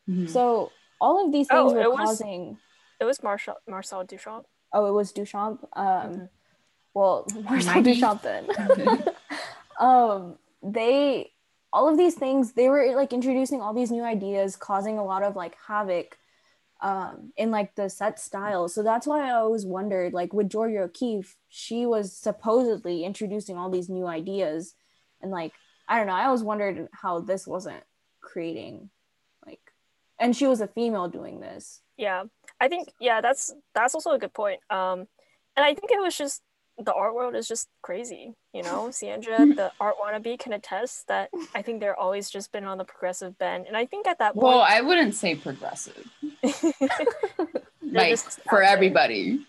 Mhm. 0.10 0.30
So 0.30 0.72
all 1.00 1.26
of 1.26 1.32
these 1.32 1.48
Oh, 1.50 1.70
things 1.70 1.74
were 1.76 1.82
it 1.84 1.90
was- 1.92 2.00
causing. 2.00 2.58
It 3.02 3.06
was 3.06 3.24
Marcel, 3.24 3.58
Marcel 3.68 4.06
Duchamp. 4.06 4.44
Oh, 4.72 4.86
it 4.86 4.92
was 4.92 5.12
Duchamp. 5.12 5.68
Um, 5.74 6.12
Mhm. 6.12 6.30
well, 6.94 7.26
Marcel 7.44 7.74
Maggie? 7.74 8.00
Duchamp 8.00 8.22
then. 8.22 8.48
um, 9.80 10.38
they 10.62 11.34
all 11.74 11.90
of 11.90 11.98
these 11.98 12.16
things 12.16 12.54
they 12.54 12.70
were 12.70 12.96
like 12.96 13.12
introducing 13.12 13.60
all 13.60 13.74
these 13.74 13.92
new 13.92 14.04
ideas, 14.04 14.56
causing 14.56 15.00
a 15.00 15.04
lot 15.04 15.24
of 15.24 15.36
like 15.36 15.56
havoc 15.68 16.20
um, 16.82 17.32
in 17.38 17.50
like 17.50 17.74
the 17.76 17.90
set 17.90 18.20
style. 18.20 18.68
So 18.70 18.84
that's 18.84 19.08
why 19.08 19.28
I 19.28 19.32
always 19.32 19.66
wondered, 19.66 20.14
like 20.14 20.32
with 20.34 20.50
Georgia 20.50 20.82
O'Keeffe, 20.82 21.38
she 21.50 21.86
was 21.88 22.16
supposedly 22.16 23.04
introducing 23.04 23.58
all 23.58 23.70
these 23.72 23.90
new 23.90 24.06
ideas, 24.06 24.76
and 25.22 25.32
like 25.32 25.54
I 25.88 25.98
don't 25.98 26.08
know, 26.08 26.14
I 26.14 26.26
always 26.26 26.44
wondered 26.44 26.88
how 26.92 27.20
this 27.20 27.48
wasn't 27.48 27.84
creating 28.22 28.92
like, 29.46 29.74
and 30.20 30.36
she 30.36 30.46
was 30.46 30.62
a 30.62 30.68
female 30.68 31.08
doing 31.08 31.40
this. 31.40 31.82
Yeah, 31.98 32.24
I 32.62 32.68
think 32.68 32.94
yeah, 33.00 33.22
that's 33.22 33.54
that's 33.74 33.96
also 33.96 34.12
a 34.12 34.20
good 34.20 34.34
point. 34.34 34.60
Um, 34.70 35.08
and 35.58 35.66
I 35.66 35.74
think 35.74 35.92
it 35.92 36.00
was 36.00 36.16
just 36.16 36.44
the 36.78 36.94
art 36.94 37.16
world 37.16 37.36
is 37.36 37.48
just 37.48 37.68
crazy, 37.82 38.36
you 38.54 38.62
know. 38.62 38.92
Sandra, 38.92 39.40
the 39.40 39.72
art 39.80 39.96
wannabe, 40.02 40.40
can 40.40 40.54
attest 40.54 41.08
that 41.08 41.32
I 41.56 41.64
think 41.64 41.80
they're 41.80 42.00
always 42.00 42.30
just 42.30 42.52
been 42.52 42.66
on 42.66 42.78
the 42.78 42.86
progressive 42.86 43.38
bend, 43.40 43.66
and 43.66 43.76
I 43.76 43.88
think 43.88 44.08
at 44.08 44.20
that 44.20 44.36
point, 44.36 44.46
Well, 44.46 44.62
I 44.62 44.82
wouldn't 44.82 45.16
say 45.16 45.36
progressive. 45.36 46.08
like 47.82 48.20
for 48.48 48.62
everybody. 48.62 49.44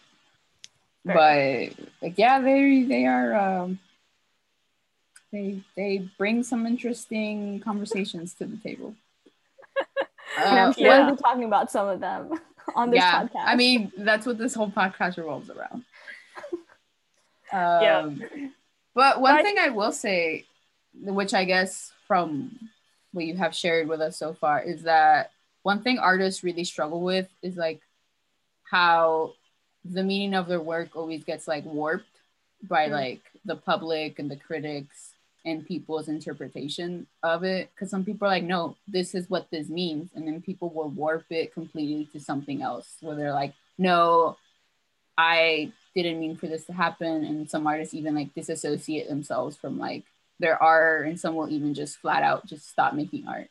Right. 1.05 1.77
But 1.77 1.89
like 2.01 2.15
yeah, 2.17 2.41
they 2.41 2.85
they 2.85 3.05
are 3.05 3.35
um 3.35 3.79
they 5.31 5.61
they 5.77 6.09
bring 6.17 6.45
some 6.45 6.67
interesting 6.67 7.61
conversations 7.61 8.33
to 8.35 8.47
the 8.47 8.57
table. 8.57 8.95
Uh, 10.39 10.73
yeah. 10.79 11.05
we'll 11.05 11.15
be 11.15 11.23
talking 11.23 11.45
about 11.45 11.71
some 11.71 11.89
of 11.89 12.01
them 12.01 12.41
on 12.75 12.91
this 12.91 12.99
yeah, 12.99 13.23
podcast. 13.25 13.45
I 13.47 13.55
mean 13.57 13.93
that's 13.99 14.27
what 14.27 14.39
this 14.39 14.55
whole 14.55 14.71
podcast 14.71 15.17
revolves 15.17 15.51
around. 15.51 15.85
Yeah. 17.53 17.99
Um, 17.99 18.23
But 18.95 19.21
one 19.21 19.37
But- 19.37 19.45
thing 19.45 19.59
I 19.59 19.69
will 19.71 19.93
say, 19.93 20.47
which 20.95 21.35
I 21.35 21.45
guess 21.45 21.93
from 22.07 22.59
what 23.13 23.25
you 23.27 23.37
have 23.37 23.55
shared 23.55 23.89
with 23.89 24.01
us 24.01 24.17
so 24.17 24.33
far, 24.35 24.63
is 24.63 24.83
that 24.85 25.31
one 25.63 25.83
thing 25.83 25.99
artists 25.99 26.43
really 26.43 26.65
struggle 26.65 27.01
with 27.03 27.29
is 27.43 27.57
like 27.57 27.81
how 28.65 29.35
the 29.85 30.03
meaning 30.03 30.35
of 30.35 30.47
their 30.47 30.61
work 30.61 30.97
always 30.97 31.25
gets 31.25 31.47
like 31.47 31.65
warped 31.65 32.07
by 32.63 32.89
Mm. 32.89 32.93
like 32.93 33.23
the 33.45 33.57
public 33.57 34.19
and 34.19 34.31
the 34.31 34.37
critics 34.37 35.12
and 35.45 35.67
people's 35.67 36.09
interpretation 36.09 37.07
of 37.23 37.45
it. 37.45 37.71
Because 37.75 37.91
some 37.91 38.05
people 38.05 38.27
are 38.27 38.31
like, 38.31 38.45
no, 38.45 38.77
this 38.87 39.15
is 39.15 39.29
what 39.29 39.51
this 39.51 39.69
means. 39.69 40.11
And 40.15 40.27
then 40.27 40.41
people 40.41 40.71
will 40.71 40.89
warp 40.89 41.27
it 41.31 41.55
completely 41.55 42.09
to 42.13 42.21
something 42.21 42.63
else 42.63 42.97
where 43.01 43.17
they're 43.17 43.33
like, 43.33 43.55
no, 43.79 44.37
I 45.17 45.73
didn't 45.95 46.21
mean 46.21 46.37
for 46.37 46.47
this 46.47 46.65
to 46.67 46.73
happen. 46.73 47.25
And 47.25 47.51
some 47.51 47.67
artists 47.67 47.95
even 47.95 48.15
like 48.15 48.35
disassociate 48.35 49.09
themselves 49.09 49.57
from 49.57 49.79
like 49.79 50.05
their 50.39 50.61
art, 50.63 51.07
and 51.07 51.19
some 51.19 51.35
will 51.37 51.49
even 51.49 51.75
just 51.75 51.99
flat 51.99 52.23
out 52.23 52.47
just 52.47 52.69
stop 52.69 52.95
making 52.95 53.27
art 53.29 53.49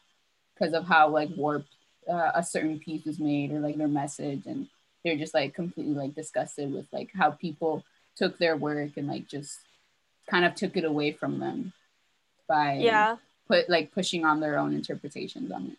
because 0.54 0.74
of 0.74 0.86
how 0.86 1.10
like 1.10 1.30
warped 1.36 1.74
uh, 2.10 2.32
a 2.36 2.44
certain 2.44 2.80
piece 2.80 3.06
was 3.06 3.20
made 3.20 3.52
or 3.52 3.60
like 3.60 3.78
their 3.78 3.88
message, 3.88 4.46
and 4.46 4.68
they're 5.04 5.18
just 5.18 5.34
like 5.34 5.54
completely 5.54 5.94
like 5.94 6.16
disgusted 6.16 6.72
with 6.74 6.86
like 6.92 7.10
how 7.14 7.32
people 7.32 7.84
took 8.16 8.38
their 8.38 8.58
work 8.58 8.98
and 8.98 9.08
like 9.08 9.28
just 9.28 9.60
kind 10.30 10.46
of 10.46 10.54
took 10.54 10.76
it 10.78 10.86
away 10.86 11.12
from 11.12 11.40
them 11.40 11.74
by 12.52 12.74
Yeah. 12.80 13.18
put 13.48 13.70
like 13.70 13.92
pushing 13.92 14.26
on 14.26 14.40
their 14.40 14.58
own 14.58 14.74
interpretations 14.74 15.52
on 15.52 15.62
it. 15.72 15.78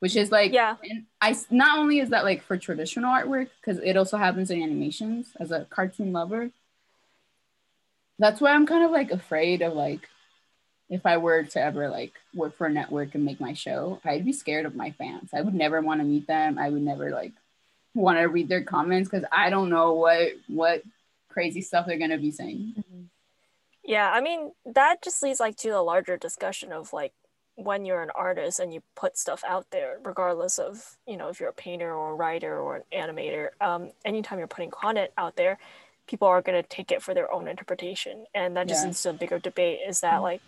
Which 0.00 0.16
is 0.16 0.32
like 0.32 0.52
Yeah. 0.52 0.76
and 0.82 1.06
i 1.20 1.30
not 1.50 1.78
only 1.78 2.00
is 2.00 2.10
that 2.10 2.24
like 2.24 2.42
for 2.42 2.56
traditional 2.56 3.14
artwork 3.18 3.50
because 3.60 3.78
it 3.90 3.96
also 3.96 4.16
happens 4.16 4.50
in 4.50 4.62
animations 4.62 5.22
as 5.38 5.50
a 5.52 5.66
cartoon 5.76 6.12
lover. 6.12 6.50
That's 8.18 8.40
why 8.40 8.50
i'm 8.52 8.66
kind 8.66 8.84
of 8.84 8.90
like 8.90 9.10
afraid 9.10 9.62
of 9.62 9.72
like 9.74 10.08
if 10.96 11.06
i 11.06 11.16
were 11.16 11.42
to 11.44 11.60
ever 11.68 11.88
like 11.88 12.14
work 12.34 12.56
for 12.56 12.66
a 12.66 12.76
network 12.78 13.14
and 13.14 13.24
make 13.24 13.40
my 13.40 13.54
show 13.64 14.00
i'd 14.04 14.24
be 14.24 14.32
scared 14.32 14.66
of 14.66 14.74
my 14.74 14.90
fans. 14.90 15.30
I 15.32 15.42
would 15.44 15.54
never 15.54 15.80
want 15.80 16.00
to 16.00 16.06
meet 16.12 16.26
them. 16.26 16.58
I 16.58 16.68
would 16.68 16.82
never 16.82 17.10
like 17.10 17.32
want 17.94 18.18
to 18.18 18.24
read 18.24 18.48
their 18.48 18.64
comments 18.64 19.08
because 19.08 19.26
i 19.30 19.50
don't 19.50 19.68
know 19.68 19.88
what 20.04 20.28
what 20.48 20.82
crazy 21.28 21.62
stuff 21.62 21.86
they're 21.86 22.04
going 22.04 22.10
to 22.18 22.26
be 22.28 22.30
saying 22.30 22.74
mm-hmm. 22.78 23.02
Yeah, 23.84 24.10
I 24.10 24.20
mean 24.20 24.52
that 24.64 25.02
just 25.02 25.22
leads 25.22 25.40
like 25.40 25.56
to 25.58 25.70
a 25.70 25.82
larger 25.82 26.16
discussion 26.16 26.72
of 26.72 26.92
like 26.92 27.12
when 27.56 27.84
you're 27.84 28.02
an 28.02 28.10
artist 28.14 28.60
and 28.60 28.72
you 28.72 28.82
put 28.94 29.18
stuff 29.18 29.42
out 29.46 29.66
there, 29.70 29.98
regardless 30.04 30.58
of 30.58 30.96
you 31.06 31.16
know 31.16 31.28
if 31.28 31.40
you're 31.40 31.48
a 31.50 31.54
painter 31.54 31.92
or 31.92 32.12
a 32.12 32.14
writer 32.14 32.58
or 32.58 32.76
an 32.76 32.82
animator. 32.92 33.48
Um, 33.60 33.90
anytime 34.04 34.38
you're 34.38 34.46
putting 34.48 34.70
content 34.70 35.10
out 35.18 35.36
there, 35.36 35.58
people 36.06 36.28
are 36.28 36.42
gonna 36.42 36.62
take 36.62 36.92
it 36.92 37.02
for 37.02 37.12
their 37.12 37.30
own 37.32 37.48
interpretation, 37.48 38.26
and 38.34 38.56
that 38.56 38.68
just 38.68 38.82
Yeah. 38.82 38.86
leads 38.86 39.02
to 39.02 39.10
a 39.10 39.14
bigger 39.14 39.38
debate. 39.38 39.80
Is 39.86 40.00
that 40.00 40.18
like, 40.22 40.40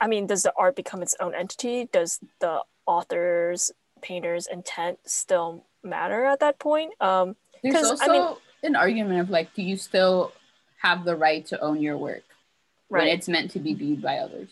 I 0.00 0.06
mean, 0.06 0.26
does 0.26 0.42
the 0.42 0.52
art 0.56 0.76
become 0.76 1.02
its 1.02 1.14
own 1.20 1.34
entity? 1.34 1.86
Does 1.86 2.20
the 2.40 2.62
author's 2.86 3.70
painter's 4.02 4.46
intent 4.46 4.98
still 5.08 5.64
matter 5.82 6.24
at 6.26 6.40
that 6.40 6.58
point? 6.58 6.92
Um, 7.00 7.36
There's 7.62 7.84
also 7.84 8.04
I 8.04 8.08
mean- 8.08 8.36
an 8.64 8.76
argument 8.76 9.20
of 9.20 9.30
like, 9.30 9.54
do 9.54 9.62
you 9.62 9.76
still 9.76 10.32
have 10.82 11.04
the 11.04 11.16
right 11.16 11.44
to 11.46 11.58
own 11.60 11.80
your 11.80 11.96
work 11.96 12.24
when 12.92 13.02
right. 13.02 13.12
it's 13.12 13.28
meant 13.28 13.50
to 13.52 13.58
be 13.58 13.74
viewed 13.74 14.02
by 14.02 14.18
others? 14.18 14.50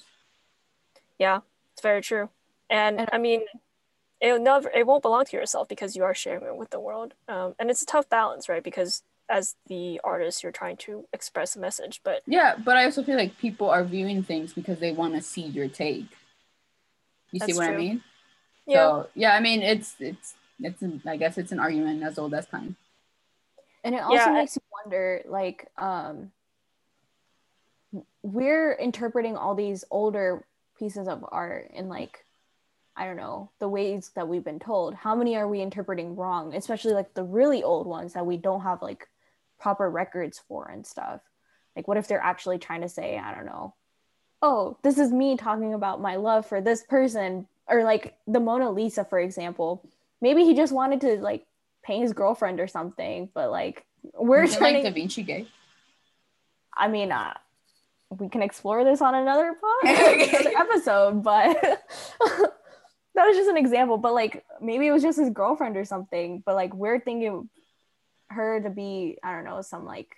Yeah, 1.18 1.40
it's 1.73 1.82
very 1.82 2.00
true. 2.00 2.30
And, 2.68 3.00
And- 3.00 3.11
I 3.12 3.18
mean, 3.18 3.42
it 4.20 4.40
never 4.40 4.70
it 4.70 4.87
won't 4.87 5.02
belong 5.02 5.25
to 5.26 5.37
yourself 5.37 5.68
because 5.68 5.97
you 5.97 6.04
are 6.04 6.14
sharing 6.14 6.44
it 6.44 6.56
with 6.56 6.70
the 6.70 6.80
world. 6.80 7.14
Um, 7.28 7.54
and 7.59 7.70
it's 7.70 7.82
a 7.82 7.87
tough 7.87 8.09
balance, 8.09 8.49
right? 8.49 8.62
Because 8.62 9.02
as 9.28 9.56
the 9.66 10.00
artist, 10.04 10.42
you're 10.42 10.52
trying 10.52 10.76
to 10.78 11.06
express 11.12 11.56
a 11.56 11.61
message, 11.61 12.00
but 12.04 12.23
Yeah, 12.26 12.56
but 12.62 12.76
I 12.76 12.85
also 12.85 13.02
feel 13.02 13.16
like 13.16 13.38
people 13.38 13.70
are 13.70 13.85
viewing 13.85 14.23
things 14.23 14.52
because 14.52 14.78
they 14.78 14.92
want 14.92 15.14
to 15.14 15.23
see 15.23 15.42
your 15.42 15.68
take. 15.68 16.06
You 17.32 17.40
see 17.40 17.47
That's 17.52 17.59
what 17.59 17.68
I 17.68 17.76
mean? 17.76 18.02
yeah, 18.66 18.76
So 18.76 19.09
yeah, 19.14 19.35
I 19.35 19.40
mean 19.40 19.62
it's 19.62 19.94
it's 20.00 20.35
it's 20.61 20.82
an, 20.82 21.00
I 21.06 21.16
guess 21.16 21.38
it's 21.38 21.52
an 21.52 21.61
argument 21.61 22.02
as 22.02 22.18
old 22.18 22.35
as 22.35 22.47
time. 22.47 22.76
and 23.85 23.94
it 23.94 24.02
also 24.02 24.16
Yeah, 24.16 24.26
I- 24.30 24.40
makes 24.40 24.56
you 24.56 24.62
wonder 24.85 25.23
like 25.26 25.68
um 25.78 26.32
we're 28.23 28.73
interpreting 28.73 29.37
all 29.37 29.55
these 29.55 29.85
older 29.91 30.45
pieces 30.79 31.09
of 31.09 31.25
art 31.31 31.71
in 31.75 31.89
like 31.89 32.25
i 32.97 33.05
don't 33.05 33.17
know 33.17 33.50
the 33.59 33.69
ways 33.69 34.11
that 34.15 34.29
we've 34.29 34.45
been 34.45 34.59
told. 34.59 34.95
How 34.95 35.15
many 35.15 35.37
are 35.37 35.49
we 35.49 35.61
interpreting 35.61 36.17
wrong? 36.17 36.55
Especially 36.55 36.93
like 36.93 37.15
the 37.15 37.23
really 37.23 37.62
old 37.62 37.87
ones 37.87 38.15
that 38.15 38.27
we 38.27 38.37
don't 38.37 38.62
have 38.62 38.83
like 38.83 39.09
proper 39.59 39.89
records 39.91 40.41
for 40.49 40.69
and 40.69 40.87
stuff. 40.87 41.21
Like 41.77 41.87
what 41.89 41.97
if 41.97 42.09
they're 42.09 42.21
actually 42.21 42.59
trying 42.59 42.83
to 42.83 42.89
say 42.89 43.19
i 43.19 43.35
don't 43.35 43.47
know 43.47 43.75
oh 44.43 44.79
this 44.83 44.99
is 44.99 45.12
me 45.12 45.37
talking 45.37 45.75
about 45.75 46.00
my 46.00 46.17
love 46.17 46.47
for 46.47 46.61
this 46.61 46.83
person. 46.83 47.47
Or 47.69 47.85
like 47.85 48.17
the 48.27 48.41
mona 48.41 48.71
lisa 48.71 49.05
for 49.05 49.21
example. 49.21 49.89
Maybe 50.21 50.45
he 50.45 50.55
just 50.55 50.73
wanted 50.73 51.00
to 51.03 51.17
like 51.19 51.47
paint 51.83 52.03
his 52.03 52.12
girlfriend 52.12 52.61
or 52.61 52.67
something 52.67 53.31
but 53.33 53.50
like 53.50 53.87
we're 54.15 54.47
turning 54.47 54.85
like 54.85 54.85
Da 54.85 54.91
Vinci 54.91 55.23
gay. 55.23 55.47
I 56.77 56.89
mean, 56.89 57.12
uh, 57.12 57.35
we 58.19 58.29
can 58.29 58.43
explore 58.43 58.85
this 58.85 59.00
on 59.00 59.14
another 59.14 59.55
podcast, 59.85 60.40
another 60.40 60.57
episode, 60.59 61.23
but 61.23 61.61
that 63.14 63.25
was 63.26 63.37
just 63.37 63.50
an 63.50 63.57
example. 63.57 63.99
But 63.99 64.14
like, 64.14 64.45
maybe 64.61 64.87
it 64.87 64.93
was 64.93 65.02
just 65.02 65.19
his 65.19 65.31
girlfriend 65.31 65.76
or 65.76 65.85
something. 65.85 66.43
But 66.45 66.55
like, 66.57 66.75
we're 66.75 67.00
thinking 67.00 67.49
her 68.29 68.61
to 68.61 68.71
be, 68.71 69.19
I 69.23 69.35
don't 69.35 69.45
know, 69.45 69.62
some 69.62 69.85
like, 69.85 70.17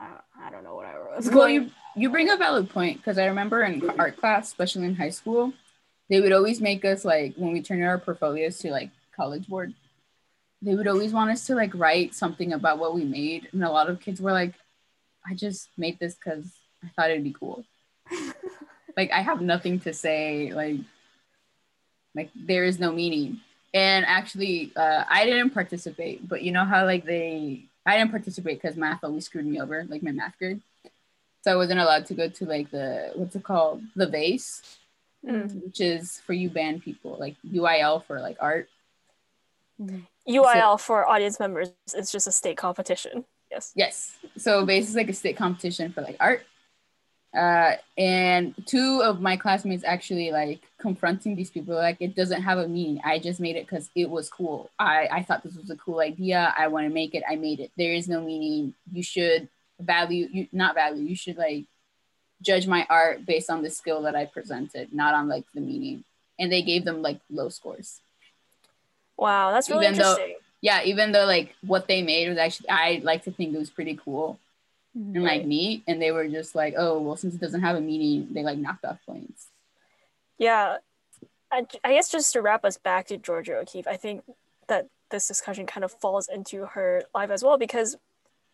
I 0.00 0.06
don't, 0.08 0.46
I 0.46 0.50
don't 0.50 0.64
know 0.64 0.74
what 0.74 0.86
I 0.86 0.98
was 0.98 1.26
Well, 1.26 1.34
going. 1.46 1.54
you 1.54 1.70
you 1.94 2.10
bring 2.10 2.30
a 2.30 2.36
valid 2.36 2.70
point 2.70 2.96
because 2.96 3.18
I 3.18 3.26
remember 3.26 3.62
in 3.62 3.88
art 3.98 4.16
class, 4.16 4.48
especially 4.48 4.86
in 4.86 4.94
high 4.96 5.10
school, 5.10 5.52
they 6.08 6.20
would 6.20 6.32
always 6.32 6.60
make 6.60 6.84
us 6.84 7.04
like 7.04 7.34
when 7.36 7.52
we 7.52 7.62
turned 7.62 7.82
in 7.82 7.86
our 7.86 7.98
portfolios 7.98 8.58
to 8.58 8.70
like 8.70 8.90
college 9.14 9.46
board, 9.46 9.74
they 10.60 10.74
would 10.74 10.88
always 10.88 11.12
want 11.12 11.30
us 11.30 11.46
to 11.46 11.54
like 11.54 11.72
write 11.74 12.14
something 12.14 12.52
about 12.52 12.78
what 12.78 12.94
we 12.94 13.04
made, 13.04 13.48
and 13.52 13.62
a 13.62 13.70
lot 13.70 13.88
of 13.88 14.00
kids 14.00 14.20
were 14.20 14.32
like, 14.32 14.54
"I 15.26 15.34
just 15.34 15.68
made 15.76 15.98
this 15.98 16.14
because 16.14 16.46
I 16.84 16.88
thought 16.94 17.10
it'd 17.10 17.24
be 17.24 17.34
cool." 17.38 17.64
like 18.96 19.10
I 19.10 19.22
have 19.22 19.40
nothing 19.40 19.80
to 19.80 19.92
say. 19.92 20.52
Like, 20.52 20.80
like 22.14 22.30
there 22.34 22.64
is 22.64 22.78
no 22.78 22.92
meaning. 22.92 23.40
And 23.74 24.04
actually, 24.04 24.70
uh, 24.76 25.04
I 25.08 25.24
didn't 25.24 25.50
participate, 25.50 26.28
but 26.28 26.42
you 26.42 26.52
know 26.52 26.64
how 26.66 26.84
like 26.84 27.06
they, 27.06 27.64
I 27.86 27.96
didn't 27.96 28.10
participate 28.10 28.60
because 28.60 28.76
math 28.76 29.02
always 29.02 29.24
screwed 29.24 29.46
me 29.46 29.60
over, 29.62 29.84
like 29.88 30.02
my 30.02 30.12
math 30.12 30.36
grade. 30.38 30.60
So 31.42 31.52
I 31.52 31.56
wasn't 31.56 31.80
allowed 31.80 32.04
to 32.06 32.14
go 32.14 32.28
to 32.28 32.44
like 32.44 32.70
the 32.70 33.12
what's 33.14 33.34
it 33.34 33.42
called, 33.42 33.82
the 33.96 34.06
VASE, 34.06 34.62
Mm. 35.24 35.64
which 35.64 35.80
is 35.80 36.18
for 36.18 36.32
you 36.32 36.50
band 36.50 36.82
people, 36.82 37.16
like 37.18 37.36
UIL 37.46 38.04
for 38.04 38.20
like 38.20 38.36
art. 38.40 38.68
UIL 40.28 40.80
for 40.80 41.08
audience 41.08 41.38
members 41.38 41.70
It's 41.94 42.10
just 42.10 42.26
a 42.26 42.32
state 42.32 42.56
competition. 42.56 43.24
Yes. 43.52 43.72
Yes. 43.76 44.16
So 44.38 44.64
basically, 44.64 45.02
like 45.02 45.10
a 45.10 45.14
state 45.14 45.36
competition 45.36 45.92
for 45.92 46.00
like 46.00 46.16
art. 46.18 46.44
Uh, 47.36 47.76
and 47.96 48.54
two 48.66 49.00
of 49.02 49.22
my 49.22 49.36
classmates 49.38 49.84
actually 49.84 50.30
like 50.30 50.60
confronting 50.78 51.34
these 51.34 51.50
people 51.50 51.74
like 51.74 51.96
it 51.98 52.14
doesn't 52.14 52.42
have 52.42 52.58
a 52.58 52.68
meaning. 52.68 53.00
I 53.04 53.18
just 53.18 53.40
made 53.40 53.56
it 53.56 53.66
because 53.66 53.88
it 53.94 54.08
was 54.08 54.28
cool. 54.28 54.70
I 54.78 55.08
I 55.10 55.22
thought 55.22 55.42
this 55.42 55.56
was 55.56 55.70
a 55.70 55.76
cool 55.76 56.00
idea. 56.00 56.54
I 56.56 56.68
want 56.68 56.86
to 56.86 56.92
make 56.92 57.14
it. 57.14 57.22
I 57.28 57.36
made 57.36 57.60
it. 57.60 57.70
There 57.76 57.92
is 57.94 58.08
no 58.08 58.20
meaning. 58.20 58.74
You 58.90 59.02
should 59.02 59.48
value 59.80 60.28
you 60.30 60.46
not 60.52 60.74
value. 60.74 61.04
You 61.04 61.16
should 61.16 61.36
like 61.38 61.64
judge 62.42 62.66
my 62.66 62.86
art 62.90 63.24
based 63.24 63.48
on 63.48 63.62
the 63.62 63.70
skill 63.70 64.02
that 64.02 64.14
I 64.14 64.26
presented, 64.26 64.92
not 64.92 65.14
on 65.14 65.28
like 65.28 65.44
the 65.54 65.60
meaning. 65.60 66.04
And 66.38 66.52
they 66.52 66.62
gave 66.62 66.84
them 66.84 67.00
like 67.00 67.20
low 67.30 67.48
scores. 67.48 68.00
Wow, 69.16 69.52
that's 69.52 69.70
really 69.70 69.86
Even 69.86 70.00
interesting. 70.00 70.36
Yeah, 70.62 70.82
even 70.84 71.12
though 71.12 71.26
like 71.26 71.54
what 71.66 71.88
they 71.88 72.02
made 72.02 72.28
was 72.30 72.38
actually 72.38 72.70
I 72.70 73.00
like 73.04 73.24
to 73.24 73.32
think 73.32 73.54
it 73.54 73.58
was 73.58 73.70
pretty 73.70 73.98
cool. 74.02 74.38
and 74.94 75.24
like 75.24 75.44
neat 75.46 75.82
and 75.88 76.00
they 76.02 76.12
were 76.12 76.28
just 76.28 76.54
like 76.54 76.74
oh 76.76 77.00
well 77.00 77.16
since 77.16 77.34
it 77.34 77.40
doesn't 77.40 77.62
have 77.62 77.76
a 77.76 77.80
meaning 77.80 78.28
they 78.32 78.42
like 78.42 78.58
knocked 78.58 78.84
off 78.84 78.98
points 79.06 79.48
Yeah, 80.38 80.78
I, 81.50 81.66
I 81.84 81.94
guess 81.94 82.10
just 82.10 82.32
to 82.32 82.42
wrap 82.42 82.64
us 82.64 82.78
back 82.78 83.06
to 83.08 83.16
Georgia 83.18 83.56
O'Keeffe, 83.58 83.86
I 83.86 83.96
think 83.96 84.24
that 84.68 84.88
this 85.10 85.28
discussion 85.28 85.66
kind 85.66 85.84
of 85.84 85.92
falls 85.92 86.28
into 86.28 86.66
her 86.66 87.04
life 87.14 87.30
as 87.30 87.42
well 87.42 87.58
because 87.58 87.96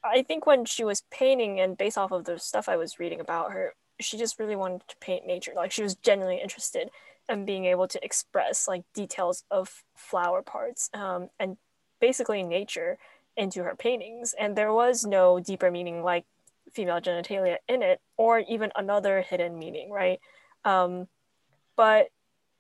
I 0.05 0.23
think 0.23 0.47
when 0.47 0.65
she 0.65 0.85
was 0.85 1.03
painting 1.11 1.61
and 1.61 1.77
based 1.77 1.99
off 1.99 2.12
of 2.12 2.25
the 2.25 2.38
stuff 2.38 2.69
I 2.69 2.77
was 2.77 2.99
reading 2.99 3.21
about 3.21 3.53
her, 3.53 3.75
she 4.00 4.17
just 4.19 4.38
really 4.38 4.57
wanted 4.57 4.83
to 4.88 4.97
paint 5.00 5.27
nature. 5.27 5.53
Like 5.57 5.73
she 5.73 5.83
was 5.83 5.97
genuinely 5.97 6.41
interested 6.43 6.91
in 7.29 7.45
being 7.45 7.65
able 7.67 7.88
to 7.88 8.05
express 8.05 8.69
like 8.69 8.85
details 8.95 9.45
of 9.50 9.85
flower 9.97 10.43
parts 10.43 10.88
um, 10.95 11.29
and 11.38 11.57
basically 12.00 12.43
nature 12.43 12.99
into 13.37 13.62
her 13.62 13.75
paintings. 13.76 14.35
And 14.38 14.57
there 14.57 14.73
was 14.73 15.05
no 15.05 15.40
deeper 15.40 15.71
meaning 15.71 16.02
like 16.02 16.25
female 16.73 17.00
genitalia 17.00 17.57
in 17.69 17.83
it, 17.83 18.00
or 18.17 18.40
even 18.40 18.71
another 18.76 19.23
hidden 19.23 19.59
meaning, 19.59 19.90
right? 19.90 20.21
Um, 20.64 21.09
but 21.76 22.09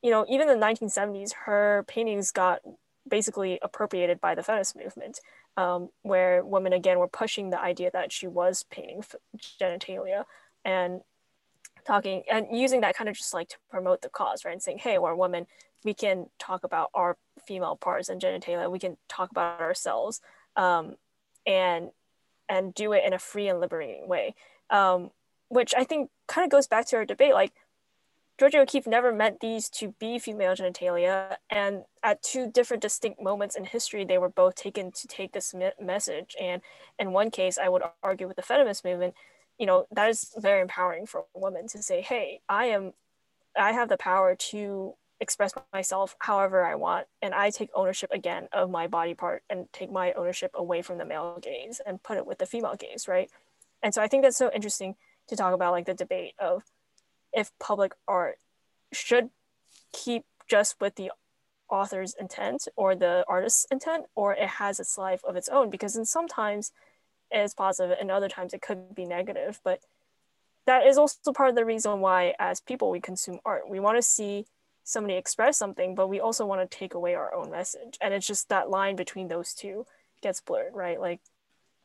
you 0.02 0.10
know, 0.10 0.24
even 0.28 0.48
in 0.48 0.60
the 0.60 0.66
1970s, 0.66 1.32
her 1.44 1.84
paintings 1.88 2.30
got 2.30 2.60
basically 3.08 3.58
appropriated 3.62 4.20
by 4.20 4.34
the 4.34 4.42
feminist 4.42 4.76
movement, 4.76 5.20
um, 5.56 5.88
where 6.02 6.44
women 6.44 6.72
again 6.72 6.98
were 6.98 7.08
pushing 7.08 7.50
the 7.50 7.60
idea 7.60 7.90
that 7.92 8.12
she 8.12 8.26
was 8.26 8.64
painting 8.70 9.02
genitalia 9.60 10.24
and 10.64 11.00
talking 11.86 12.22
and 12.30 12.46
using 12.52 12.82
that 12.82 12.96
kind 12.96 13.08
of 13.08 13.16
just 13.16 13.34
like 13.34 13.48
to 13.48 13.56
promote 13.70 14.02
the 14.02 14.08
cause, 14.08 14.44
right? 14.44 14.52
And 14.52 14.62
saying, 14.62 14.78
hey, 14.78 14.98
we're 14.98 15.14
women, 15.14 15.46
we 15.84 15.94
can 15.94 16.26
talk 16.38 16.64
about 16.64 16.90
our 16.94 17.16
female 17.46 17.76
parts 17.76 18.08
and 18.08 18.20
genitalia, 18.20 18.70
we 18.70 18.78
can 18.78 18.96
talk 19.08 19.30
about 19.30 19.60
ourselves, 19.60 20.20
um, 20.56 20.96
and 21.46 21.90
and 22.48 22.74
do 22.74 22.92
it 22.92 23.04
in 23.04 23.12
a 23.12 23.18
free 23.18 23.48
and 23.48 23.60
liberating 23.60 24.08
way. 24.08 24.34
Um, 24.70 25.10
which 25.48 25.74
I 25.76 25.84
think 25.84 26.10
kind 26.26 26.44
of 26.44 26.50
goes 26.50 26.66
back 26.66 26.86
to 26.88 26.96
our 26.96 27.04
debate, 27.04 27.32
like 27.32 27.52
Georgia 28.38 28.60
O'Keeffe 28.60 28.86
never 28.86 29.12
meant 29.12 29.40
these 29.40 29.68
to 29.70 29.94
be 29.98 30.18
female 30.18 30.54
genitalia, 30.54 31.36
and 31.50 31.84
at 32.04 32.22
two 32.22 32.50
different 32.50 32.82
distinct 32.82 33.20
moments 33.20 33.56
in 33.56 33.64
history, 33.64 34.04
they 34.04 34.18
were 34.18 34.28
both 34.28 34.54
taken 34.54 34.92
to 34.92 35.08
take 35.08 35.32
this 35.32 35.52
me- 35.52 35.72
message. 35.80 36.36
And 36.40 36.62
in 36.98 37.12
one 37.12 37.30
case, 37.32 37.58
I 37.58 37.68
would 37.68 37.82
argue 38.02 38.28
with 38.28 38.36
the 38.36 38.42
feminist 38.42 38.84
movement, 38.84 39.14
you 39.58 39.66
know, 39.66 39.86
that 39.90 40.08
is 40.08 40.32
very 40.36 40.60
empowering 40.60 41.06
for 41.06 41.24
women 41.34 41.66
to 41.68 41.82
say, 41.82 42.00
"Hey, 42.00 42.40
I 42.48 42.66
am, 42.66 42.92
I 43.56 43.72
have 43.72 43.88
the 43.88 43.96
power 43.96 44.36
to 44.36 44.94
express 45.20 45.52
myself 45.72 46.16
however 46.20 46.64
I 46.64 46.74
want, 46.74 47.06
and 47.22 47.34
I 47.34 47.50
take 47.50 47.70
ownership 47.74 48.10
again 48.12 48.48
of 48.52 48.70
my 48.70 48.86
body 48.86 49.14
part 49.14 49.42
and 49.50 49.66
take 49.72 49.90
my 49.90 50.12
ownership 50.12 50.52
away 50.54 50.82
from 50.82 50.98
the 50.98 51.04
male 51.04 51.38
gaze 51.40 51.80
and 51.84 52.02
put 52.02 52.16
it 52.16 52.26
with 52.26 52.38
the 52.38 52.46
female 52.46 52.76
gaze, 52.76 53.08
right?" 53.08 53.30
And 53.82 53.94
so 53.94 54.02
I 54.02 54.08
think 54.08 54.22
that's 54.22 54.36
so 54.36 54.50
interesting 54.52 54.96
to 55.28 55.36
talk 55.36 55.54
about, 55.54 55.72
like 55.72 55.86
the 55.86 55.94
debate 55.94 56.34
of 56.38 56.64
if 57.32 57.50
public 57.58 57.94
art 58.06 58.38
should 58.92 59.30
keep 59.92 60.24
just 60.48 60.80
with 60.80 60.94
the 60.96 61.10
author's 61.70 62.14
intent 62.14 62.66
or 62.76 62.94
the 62.94 63.24
artist's 63.28 63.66
intent 63.70 64.06
or 64.14 64.34
it 64.34 64.48
has 64.48 64.80
its 64.80 64.96
life 64.96 65.20
of 65.24 65.36
its 65.36 65.48
own 65.48 65.68
because 65.68 65.96
in 65.96 66.04
sometimes 66.04 66.72
it's 67.30 67.52
positive 67.52 67.96
and 68.00 68.10
other 68.10 68.28
times 68.28 68.54
it 68.54 68.62
could 68.62 68.94
be 68.94 69.04
negative 69.04 69.60
but 69.62 69.80
that 70.66 70.86
is 70.86 70.96
also 70.96 71.32
part 71.32 71.50
of 71.50 71.54
the 71.54 71.64
reason 71.64 72.00
why 72.00 72.34
as 72.38 72.60
people 72.60 72.90
we 72.90 73.00
consume 73.00 73.38
art 73.44 73.68
we 73.68 73.80
want 73.80 73.98
to 73.98 74.02
see 74.02 74.46
somebody 74.88 75.16
express 75.16 75.58
something 75.58 75.94
but 75.94 76.08
we 76.08 76.18
also 76.18 76.46
want 76.46 76.62
to 76.62 76.78
take 76.78 76.94
away 76.94 77.14
our 77.14 77.34
own 77.34 77.50
message. 77.50 77.98
And 78.00 78.14
it's 78.14 78.26
just 78.26 78.48
that 78.48 78.70
line 78.70 78.96
between 78.96 79.28
those 79.28 79.52
two 79.52 79.84
gets 80.22 80.40
blurred 80.40 80.74
right? 80.74 80.98
Like 80.98 81.20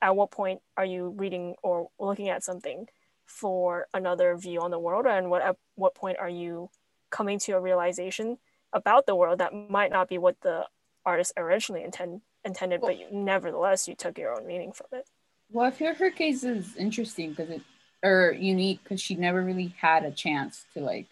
at 0.01 0.15
what 0.15 0.31
point 0.31 0.61
are 0.77 0.85
you 0.85 1.09
reading 1.17 1.55
or 1.61 1.89
looking 1.99 2.29
at 2.29 2.43
something 2.43 2.87
for 3.25 3.87
another 3.93 4.37
view 4.37 4.61
on 4.61 4.71
the 4.71 4.79
world? 4.79 5.05
And 5.05 5.29
what 5.29 5.41
at 5.41 5.57
what 5.75 5.95
point 5.95 6.17
are 6.17 6.29
you 6.29 6.69
coming 7.09 7.39
to 7.39 7.51
a 7.53 7.59
realization 7.59 8.37
about 8.71 9.05
the 9.05 9.15
world 9.15 9.39
that 9.39 9.53
might 9.53 9.91
not 9.91 10.07
be 10.07 10.17
what 10.17 10.39
the 10.41 10.65
artist 11.05 11.33
originally 11.35 11.83
intend, 11.83 12.21
intended 12.45 12.79
but 12.79 12.97
you 12.97 13.07
nevertheless 13.11 13.87
you 13.87 13.95
took 13.95 14.17
your 14.17 14.33
own 14.33 14.47
meaning 14.47 14.71
from 14.71 14.87
it. 14.93 15.05
Well 15.51 15.65
i 15.65 15.71
feel 15.71 15.93
her 15.93 16.09
case 16.09 16.43
is 16.45 16.77
interesting 16.77 17.31
because 17.31 17.49
it 17.49 17.61
or 18.01 18.35
unique 18.37 18.81
because 18.83 19.01
she 19.01 19.15
never 19.15 19.41
really 19.41 19.73
had 19.79 20.03
a 20.03 20.11
chance 20.11 20.65
to 20.73 20.81
like 20.81 21.07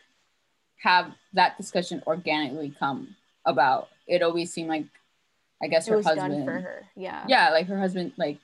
have 0.81 1.11
that 1.33 1.57
discussion 1.57 2.01
organically 2.07 2.73
come 2.79 3.15
about 3.45 3.89
it 4.07 4.21
always 4.21 4.51
seemed 4.51 4.69
like 4.69 4.85
i 5.61 5.67
guess 5.67 5.87
it 5.87 5.91
her 5.91 5.97
was 5.97 6.05
husband 6.05 6.33
done 6.33 6.45
for 6.45 6.59
her. 6.59 6.85
Yeah. 6.95 7.23
yeah 7.27 7.49
like 7.49 7.67
her 7.67 7.79
husband 7.79 8.13
like 8.17 8.37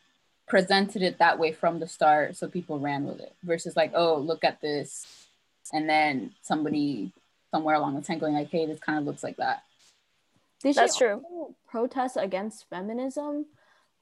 presented 0.47 1.01
it 1.01 1.17
that 1.19 1.37
way 1.39 1.51
from 1.51 1.79
the 1.79 1.87
start 1.87 2.35
so 2.35 2.47
people 2.47 2.79
ran 2.79 3.05
with 3.05 3.19
it 3.19 3.33
versus 3.43 3.75
like 3.75 3.91
oh 3.93 4.17
look 4.17 4.43
at 4.43 4.61
this 4.61 5.05
and 5.73 5.89
then 5.89 6.31
somebody 6.41 7.11
somewhere 7.51 7.75
along 7.75 7.95
the 7.95 8.05
line 8.07 8.19
going 8.19 8.33
like 8.33 8.49
hey 8.49 8.65
this 8.65 8.79
kind 8.79 8.97
of 8.99 9.05
looks 9.05 9.23
like 9.23 9.37
that 9.37 9.63
Did 10.63 10.73
she 10.73 10.79
That's 10.79 10.97
true. 10.97 11.21
protest 11.69 12.17
against 12.19 12.69
feminism? 12.69 13.45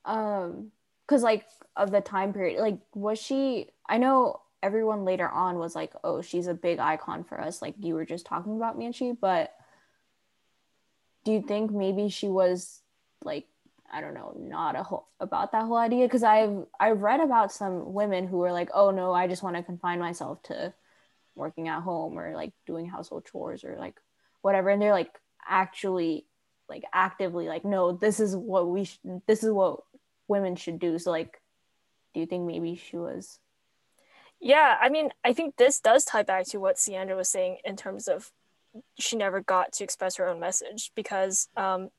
Um, 0.05 0.71
because 1.05 1.21
like 1.23 1.45
of 1.75 1.91
the 1.91 2.01
time 2.01 2.31
period, 2.33 2.61
like 2.61 2.79
was 2.93 3.19
she? 3.19 3.67
I 3.89 3.97
know 3.97 4.39
everyone 4.65 5.05
later 5.05 5.29
on 5.29 5.59
was 5.59 5.75
like, 5.75 5.93
"Oh, 6.03 6.21
she's 6.21 6.47
a 6.47 6.53
big 6.55 6.79
icon 6.79 7.23
for 7.23 7.39
us." 7.39 7.61
Like 7.61 7.75
you 7.79 7.93
were 7.93 8.05
just 8.05 8.25
talking 8.25 8.57
about 8.57 8.77
Manchi, 8.79 9.15
but 9.19 9.53
do 11.23 11.31
you 11.31 11.41
think 11.41 11.71
maybe 11.71 12.09
she 12.09 12.27
was 12.27 12.81
like 13.23 13.45
I 13.91 14.01
don't 14.01 14.15
know, 14.15 14.33
not 14.37 14.75
a 14.75 14.83
whole 14.83 15.07
about 15.19 15.51
that 15.51 15.65
whole 15.65 15.77
idea? 15.77 16.05
Because 16.07 16.23
I've 16.23 16.65
I've 16.79 17.01
read 17.01 17.21
about 17.21 17.51
some 17.51 17.93
women 17.93 18.27
who 18.27 18.37
were 18.37 18.51
like, 18.51 18.69
"Oh 18.73 18.91
no, 18.91 19.13
I 19.13 19.27
just 19.27 19.43
want 19.43 19.55
to 19.55 19.63
confine 19.63 19.99
myself 19.99 20.41
to 20.43 20.73
working 21.35 21.67
at 21.67 21.81
home 21.83 22.17
or 22.17 22.33
like 22.35 22.53
doing 22.65 22.87
household 22.87 23.25
chores 23.25 23.63
or 23.63 23.77
like 23.77 23.99
whatever," 24.41 24.69
and 24.69 24.81
they're 24.81 24.91
like 24.91 25.19
actually 25.47 26.25
like 26.67 26.83
actively 26.93 27.47
like 27.47 27.63
no 27.63 27.91
this 27.91 28.19
is 28.19 28.35
what 28.35 28.67
we 28.67 28.85
sh- 28.85 28.99
this 29.27 29.43
is 29.43 29.51
what 29.51 29.81
women 30.27 30.55
should 30.55 30.79
do 30.79 30.97
so 30.97 31.11
like 31.11 31.39
do 32.13 32.19
you 32.19 32.25
think 32.25 32.47
maybe 32.47 32.75
she 32.75 32.97
was 32.97 33.39
Yeah, 34.39 34.77
I 34.79 34.89
mean, 34.89 35.09
I 35.23 35.33
think 35.33 35.55
this 35.57 35.79
does 35.79 36.05
tie 36.05 36.23
back 36.23 36.45
to 36.47 36.59
what 36.59 36.77
Siandra 36.77 37.15
was 37.15 37.29
saying 37.29 37.57
in 37.63 37.75
terms 37.75 38.07
of 38.07 38.31
she 38.99 39.15
never 39.15 39.41
got 39.41 39.71
to 39.73 39.83
express 39.83 40.17
her 40.17 40.27
own 40.27 40.39
message 40.39 40.91
because 40.95 41.47
um, 41.55 41.89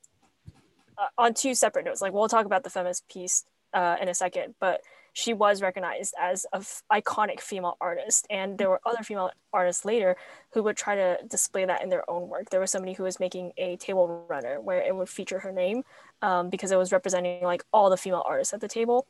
uh, 0.98 1.08
on 1.18 1.34
two 1.34 1.54
separate 1.54 1.84
notes, 1.84 2.00
like 2.00 2.12
we'll 2.12 2.28
talk 2.28 2.46
about 2.46 2.64
the 2.64 2.70
feminist 2.70 3.08
piece 3.08 3.44
uh, 3.72 3.96
in 4.00 4.08
a 4.08 4.14
second, 4.14 4.54
but 4.60 4.80
she 5.12 5.32
was 5.32 5.62
recognized 5.62 6.14
as 6.20 6.44
an 6.52 6.60
f- 6.60 6.82
iconic 6.92 7.40
female 7.40 7.78
artist, 7.80 8.26
and 8.28 8.58
there 8.58 8.68
were 8.68 8.80
other 8.84 9.02
female 9.02 9.30
artists 9.50 9.84
later 9.86 10.14
who 10.52 10.62
would 10.62 10.76
try 10.76 10.94
to 10.94 11.18
display 11.26 11.64
that 11.64 11.82
in 11.82 11.88
their 11.88 12.08
own 12.08 12.28
work. 12.28 12.50
There 12.50 12.60
was 12.60 12.70
somebody 12.70 12.92
who 12.92 13.04
was 13.04 13.18
making 13.18 13.52
a 13.56 13.76
table 13.76 14.26
runner 14.28 14.60
where 14.60 14.82
it 14.82 14.94
would 14.94 15.08
feature 15.08 15.38
her 15.38 15.52
name 15.52 15.84
um, 16.20 16.50
because 16.50 16.70
it 16.70 16.76
was 16.76 16.92
representing 16.92 17.42
like 17.42 17.64
all 17.72 17.88
the 17.88 17.96
female 17.96 18.24
artists 18.26 18.52
at 18.52 18.60
the 18.60 18.68
table 18.68 19.06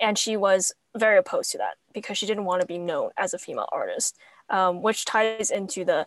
and 0.00 0.18
she 0.18 0.36
was 0.36 0.72
very 0.96 1.18
opposed 1.18 1.52
to 1.52 1.58
that 1.58 1.74
because 1.92 2.18
she 2.18 2.26
didn't 2.26 2.44
want 2.44 2.60
to 2.60 2.66
be 2.66 2.78
known 2.78 3.10
as 3.16 3.34
a 3.34 3.38
female 3.38 3.68
artist, 3.72 4.16
um, 4.50 4.82
which 4.82 5.04
ties 5.04 5.50
into 5.50 5.84
the 5.84 6.06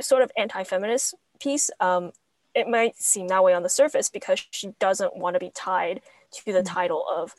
sort 0.00 0.22
of 0.22 0.30
anti-feminist 0.36 1.14
piece. 1.40 1.70
Um, 1.80 2.12
it 2.54 2.68
might 2.68 2.96
seem 2.96 3.28
that 3.28 3.42
way 3.42 3.54
on 3.54 3.62
the 3.62 3.68
surface 3.68 4.08
because 4.08 4.46
she 4.50 4.74
doesn't 4.78 5.16
want 5.16 5.34
to 5.34 5.40
be 5.40 5.50
tied 5.54 6.00
to 6.32 6.52
the 6.52 6.62
title 6.62 7.04
of 7.14 7.34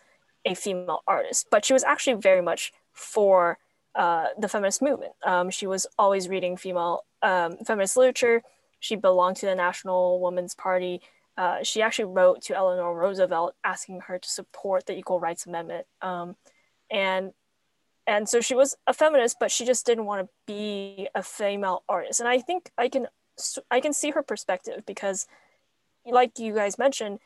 a 0.46 0.54
female 0.54 1.02
artist, 1.08 1.48
but 1.50 1.66
she 1.66 1.74
was 1.74 1.84
actually 1.84 2.22
very 2.22 2.42
much 2.42 2.72
for 2.94 3.58
uh, 3.96 4.28
the 4.38 4.48
feminist 4.48 4.82
movement. 4.82 5.14
Um, 5.26 5.50
she 5.50 5.68
was 5.68 5.88
always 5.98 6.28
reading 6.28 6.58
female 6.58 7.06
um, 7.22 7.58
feminist 7.66 7.98
literature. 7.98 8.44
She 8.80 8.96
belonged 8.96 9.38
to 9.38 9.46
the 9.46 9.56
National 9.56 10.22
Women's 10.22 10.54
Party 10.54 11.02
uh, 11.38 11.64
she 11.64 11.82
actually 11.82 12.06
wrote 12.06 12.42
to 12.44 12.56
Eleanor 12.56 12.94
Roosevelt 12.96 13.56
asking 13.64 14.02
her 14.02 14.18
to 14.18 14.30
support 14.30 14.86
the 14.86 14.98
Equal 14.98 15.20
Rights 15.20 15.46
Amendment. 15.46 15.86
Um, 16.02 16.36
and 16.90 17.34
and 18.08 18.30
so 18.30 18.40
she 18.40 18.54
was 18.54 18.76
a 18.86 18.94
feminist, 18.94 19.38
but 19.40 19.52
she 19.52 19.66
just 19.66 19.86
didn't 19.86 20.06
want 20.06 20.28
to 20.28 20.34
be 20.46 21.10
a 21.16 21.24
female 21.24 21.84
artist. 21.90 22.20
And 22.20 22.30
I 22.30 22.40
think 22.40 22.72
I 22.78 22.88
can 22.88 23.08
I 23.70 23.80
can 23.80 23.94
see 23.94 24.12
her 24.12 24.24
perspective 24.24 24.84
because, 24.86 25.28
like 26.06 26.40
you 26.40 26.54
guys 26.54 26.78
mentioned, 26.78 27.20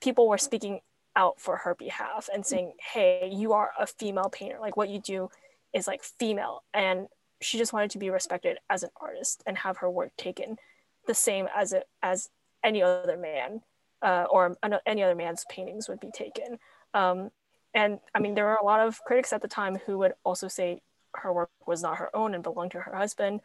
people 0.00 0.28
were 0.28 0.38
speaking 0.38 0.80
out 1.16 1.40
for 1.40 1.56
her 1.56 1.74
behalf 1.74 2.28
and 2.32 2.46
saying, 2.46 2.74
"Hey, 2.92 3.30
you 3.32 3.52
are 3.54 3.72
a 3.78 3.86
female 3.86 4.28
painter. 4.30 4.58
Like 4.60 4.76
what 4.76 4.88
you 4.88 5.00
do 5.00 5.30
is 5.72 5.86
like 5.86 6.04
female." 6.04 6.62
And 6.72 7.08
she 7.40 7.58
just 7.58 7.72
wanted 7.72 7.90
to 7.92 7.98
be 7.98 8.10
respected 8.10 8.58
as 8.68 8.82
an 8.82 8.90
artist 9.00 9.42
and 9.46 9.58
have 9.58 9.78
her 9.78 9.90
work 9.90 10.12
taken 10.16 10.58
the 11.06 11.14
same 11.14 11.48
as 11.56 11.72
it 11.72 11.88
as 12.02 12.28
any 12.64 12.82
other 12.82 13.16
man 13.16 13.62
uh, 14.02 14.24
or 14.30 14.56
any 14.86 15.02
other 15.02 15.14
man's 15.14 15.44
paintings 15.50 15.88
would 15.88 16.00
be 16.00 16.10
taken. 16.12 16.58
Um, 16.94 17.30
and 17.74 18.00
I 18.14 18.20
mean, 18.20 18.34
there 18.34 18.44
were 18.44 18.58
a 18.60 18.64
lot 18.64 18.86
of 18.86 19.02
critics 19.04 19.32
at 19.32 19.42
the 19.42 19.48
time 19.48 19.76
who 19.86 19.98
would 19.98 20.14
also 20.24 20.48
say 20.48 20.80
her 21.14 21.32
work 21.32 21.50
was 21.66 21.82
not 21.82 21.98
her 21.98 22.14
own 22.14 22.34
and 22.34 22.42
belonged 22.42 22.72
to 22.72 22.80
her 22.80 22.94
husband, 22.94 23.40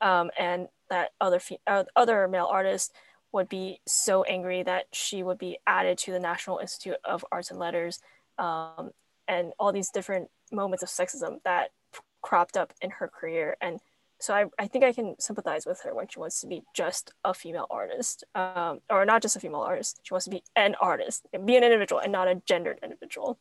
um, 0.00 0.30
and 0.38 0.68
that 0.88 1.10
other 1.20 1.40
uh, 1.66 1.84
other 1.94 2.26
male 2.28 2.48
artists 2.50 2.92
would 3.32 3.48
be 3.48 3.80
so 3.86 4.24
angry 4.24 4.62
that 4.62 4.86
she 4.92 5.22
would 5.22 5.38
be 5.38 5.58
added 5.66 5.96
to 5.98 6.10
the 6.10 6.18
National 6.18 6.58
Institute 6.58 6.96
of 7.04 7.24
Arts 7.30 7.50
and 7.50 7.60
Letters, 7.60 8.00
um, 8.38 8.90
and 9.28 9.52
all 9.58 9.72
these 9.72 9.90
different 9.90 10.28
moments 10.50 10.82
of 10.82 10.88
sexism 10.88 11.40
that 11.44 11.70
cropped 12.22 12.56
up 12.56 12.72
in 12.82 12.90
her 12.90 13.08
career 13.08 13.56
and 13.60 13.80
so 14.20 14.34
I, 14.34 14.44
I 14.58 14.66
think 14.66 14.84
I 14.84 14.92
can 14.92 15.16
sympathize 15.18 15.66
with 15.66 15.80
her 15.82 15.94
when 15.94 16.08
she 16.08 16.18
wants 16.20 16.40
to 16.42 16.46
be 16.46 16.62
just 16.74 17.12
a 17.24 17.32
female 17.34 17.66
artist, 17.70 18.24
um, 18.34 18.80
or 18.90 19.04
not 19.04 19.22
just 19.22 19.36
a 19.36 19.40
female 19.40 19.60
artist. 19.60 20.00
She 20.02 20.12
wants 20.14 20.24
to 20.24 20.30
be 20.30 20.42
an 20.56 20.76
artist, 20.80 21.26
be 21.44 21.56
an 21.56 21.64
individual, 21.64 22.00
and 22.00 22.12
not 22.12 22.28
a 22.28 22.36
gendered 22.46 22.78
individual. 22.82 23.38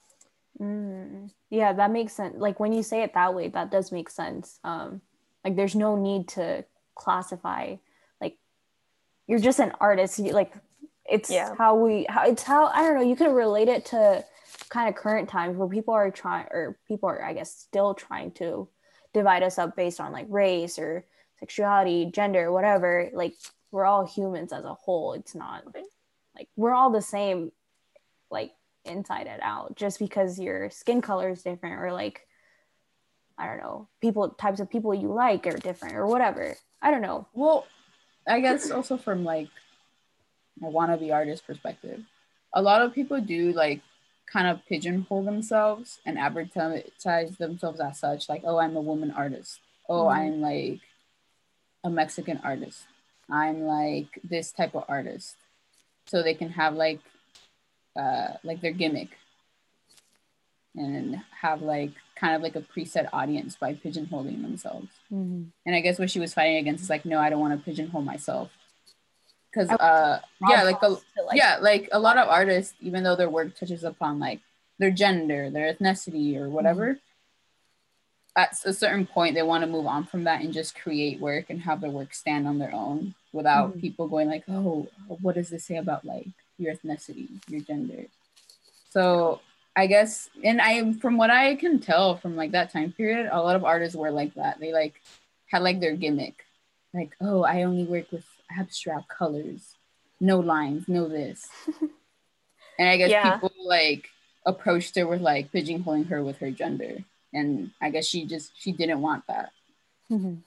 Mm, 0.59 1.31
yeah, 1.49 1.73
that 1.73 1.91
makes 1.91 2.13
sense. 2.13 2.35
Like 2.37 2.59
when 2.59 2.73
you 2.73 2.83
say 2.83 3.03
it 3.03 3.13
that 3.13 3.33
way, 3.33 3.49
that 3.49 3.71
does 3.71 3.91
make 3.91 4.09
sense. 4.09 4.59
Um, 4.63 5.01
like 5.43 5.55
there's 5.55 5.75
no 5.75 5.95
need 5.95 6.27
to 6.29 6.65
classify. 6.95 7.75
Like 8.19 8.37
you're 9.27 9.39
just 9.39 9.59
an 9.59 9.73
artist. 9.79 10.19
You, 10.19 10.31
like 10.33 10.53
it's 11.05 11.29
Yeah. 11.29 11.55
how 11.57 11.75
we 11.75 12.05
how 12.07 12.23
it's 12.25 12.43
how 12.43 12.67
i 12.67 12.83
don't 12.83 12.95
know 12.95 13.01
you 13.01 13.15
can 13.15 13.33
relate 13.33 13.67
it 13.67 13.85
to 13.85 14.23
kind 14.69 14.87
of 14.87 14.95
current 14.95 15.27
times 15.27 15.57
where 15.57 15.67
people 15.67 15.93
are 15.93 16.11
trying 16.11 16.45
or 16.51 16.77
people 16.87 17.09
are 17.09 17.23
i 17.23 17.33
guess 17.33 17.51
still 17.51 17.95
trying 17.95 18.31
to 18.31 18.67
divide 19.13 19.43
us 19.43 19.57
up 19.57 19.75
based 19.75 19.99
on 19.99 20.11
like 20.11 20.27
race 20.29 20.77
or 20.77 21.05
sexuality 21.39 22.11
gender 22.13 22.51
whatever 22.51 23.09
like 23.13 23.33
we're 23.71 23.85
all 23.85 24.05
humans 24.05 24.51
as 24.51 24.63
a 24.63 24.73
whole. 24.73 25.13
It's 25.13 25.35
not 25.35 25.63
like 26.35 26.47
we're 26.55 26.73
all 26.73 26.89
the 26.89 27.01
same 27.01 27.51
like 28.31 28.51
inside 28.85 29.27
and 29.27 29.41
out. 29.41 29.75
Just 29.75 29.99
because 29.99 30.39
your 30.39 30.69
skin 30.69 31.01
color 31.01 31.29
is 31.29 31.43
different 31.43 31.81
or 31.81 31.91
like 31.91 32.25
i 33.37 33.45
don't 33.45 33.59
know 33.59 33.87
people 34.01 34.29
types 34.31 34.59
of 34.59 34.69
people 34.69 34.93
you 34.93 35.13
like 35.13 35.47
are 35.47 35.57
different 35.57 35.95
or 35.95 36.07
whatever. 36.07 36.55
I 36.81 36.91
don't 36.91 37.01
know. 37.01 37.27
Well, 37.33 37.67
I 38.27 38.39
guess 38.39 38.71
also 38.71 38.97
from 38.97 39.23
like 39.23 39.49
a 40.61 40.65
wannabe 40.65 41.13
artist 41.13 41.45
perspective, 41.45 42.01
a 42.53 42.61
lot 42.61 42.81
of 42.81 42.93
people 42.93 43.19
do 43.21 43.53
like 43.53 43.81
kind 44.31 44.47
of 44.47 44.63
pigeonhole 44.67 45.23
themselves 45.23 45.99
and 46.05 46.17
advertise 46.19 47.37
themselves 47.37 47.79
as 47.79 47.99
such, 47.99 48.29
like, 48.29 48.43
oh, 48.45 48.57
I'm 48.59 48.75
a 48.75 48.81
woman 48.81 49.11
artist. 49.11 49.59
Oh, 49.87 50.03
Mhm. 50.05 50.15
I'm 50.15 50.41
like 50.41 50.79
a 51.83 51.89
Mexican 51.89 52.39
artist. 52.43 52.85
I'm 53.29 53.63
like 53.63 54.19
this 54.23 54.51
type 54.51 54.75
of 54.75 54.85
artist. 54.87 55.35
So 56.07 56.21
they 56.23 56.33
can 56.33 56.49
have 56.51 56.75
like 56.75 56.99
uh 57.95 58.33
like 58.43 58.61
their 58.61 58.71
gimmick 58.71 59.09
and 60.75 61.21
have 61.41 61.61
like 61.61 61.91
kind 62.15 62.35
of 62.35 62.41
like 62.41 62.55
a 62.55 62.61
preset 62.61 63.09
audience 63.11 63.55
by 63.55 63.73
pigeonholing 63.73 64.41
themselves. 64.41 64.89
And 65.65 65.75
I 65.75 65.81
guess 65.81 65.97
what 65.99 66.11
she 66.11 66.19
was 66.19 66.33
fighting 66.33 66.57
against 66.57 66.83
is 66.83 66.89
like, 66.89 67.05
no, 67.05 67.19
I 67.19 67.29
don't 67.29 67.39
want 67.39 67.57
to 67.57 67.63
pigeonhole 67.65 68.01
myself. 68.03 68.51
Because 69.51 69.69
uh 69.71 70.19
yeah, 70.47 70.63
like 70.63 70.81
a 70.83 70.89
To, 70.95 71.01
yeah, 71.33 71.57
like 71.61 71.89
a 71.91 71.99
lot 71.99 72.17
of 72.17 72.27
artists, 72.29 72.75
even 72.81 73.03
though 73.03 73.15
their 73.15 73.29
work 73.29 73.55
touches 73.57 73.83
upon 73.83 74.19
like 74.19 74.39
their 74.77 74.91
gender, 74.91 75.49
their 75.49 75.73
ethnicity, 75.73 76.37
or 76.37 76.49
whatever, 76.49 76.99
at 78.35 78.55
a 78.65 78.73
certain 78.73 79.05
point 79.05 79.35
they 79.35 79.41
want 79.41 79.63
to 79.63 79.69
move 79.69 79.85
on 79.85 80.05
from 80.05 80.23
that 80.23 80.41
and 80.41 80.53
just 80.53 80.79
create 80.79 81.19
work 81.19 81.49
and 81.49 81.61
have 81.61 81.81
their 81.81 81.89
work 81.89 82.13
stand 82.13 82.47
on 82.47 82.59
their 82.59 82.73
own 82.73 83.13
without 83.33 83.73
Mhm. 83.73 83.81
people 83.81 84.07
going 84.07 84.29
like, 84.29 84.43
oh, 84.47 84.87
what 85.21 85.35
does 85.35 85.49
this 85.49 85.65
say 85.65 85.77
about 85.77 86.05
like 86.05 86.27
your 86.57 86.73
ethnicity, 86.73 87.27
your 87.49 87.61
gender? 87.61 88.05
So 88.91 89.41
I 89.75 89.87
guess, 89.87 90.29
and 90.43 90.61
I, 90.61 90.93
from 90.93 91.17
what 91.17 91.29
I 91.29 91.55
can 91.55 91.79
tell 91.79 92.17
from 92.17 92.35
like 92.35 92.51
that 92.51 92.71
time 92.71 92.91
period, 92.91 93.29
a 93.31 93.41
lot 93.41 93.55
of 93.55 93.63
artists 93.63 93.95
were 93.95 94.11
like 94.11 94.33
that. 94.35 94.59
They 94.59 94.73
like 94.73 94.95
had 95.47 95.61
like 95.63 95.79
their 95.79 95.95
gimmick, 95.95 96.45
like, 96.93 97.15
oh, 97.21 97.43
I 97.43 97.63
only 97.63 97.85
work 97.85 98.11
with 98.11 98.25
abstract 98.57 99.07
colors, 99.09 99.75
no 100.19 100.39
lines, 100.39 100.87
no 100.87 101.07
this. 101.07 101.47
and 102.79 102.89
I 102.89 102.97
guess 102.97 103.11
Yeah. 103.11 103.33
people 103.33 103.51
like 103.63 104.07
approached 104.45 104.95
her 104.95 105.05
with 105.07 105.21
like 105.21 105.51
pigeonholing 105.51 106.07
her 106.09 106.23
with 106.23 106.37
her 106.37 106.51
gender, 106.51 106.97
and 107.33 107.71
I 107.81 107.89
guess 107.89 108.05
she 108.05 108.25
just 108.25 108.51
she 108.57 108.71
didn't 108.71 109.01
want 109.01 109.25
that. 109.27 109.51
Mhm. 110.11 110.41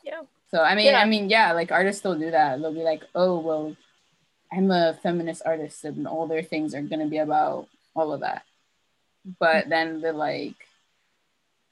So 0.50 0.60
I 0.62 0.74
mean, 0.74 0.86
Yeah. 0.86 0.98
I 1.00 1.06
mean, 1.06 1.30
yeah, 1.30 1.52
like 1.52 1.72
artists 1.72 2.00
still 2.00 2.18
do 2.18 2.30
that. 2.30 2.60
They'll 2.60 2.74
be 2.74 2.82
like, 2.82 3.04
oh, 3.14 3.38
well, 3.40 3.76
I'm 4.52 4.70
a 4.70 4.98
feminist 5.02 5.42
artist, 5.46 5.84
and 5.84 6.06
all 6.06 6.26
their 6.26 6.42
things 6.42 6.74
are 6.74 6.82
gonna 6.82 7.06
be 7.06 7.18
about 7.18 7.68
all 7.94 8.12
of 8.12 8.20
that. 8.20 8.44
But 9.38 9.68
then 9.68 10.00
they're 10.00 10.12
like, 10.12 10.56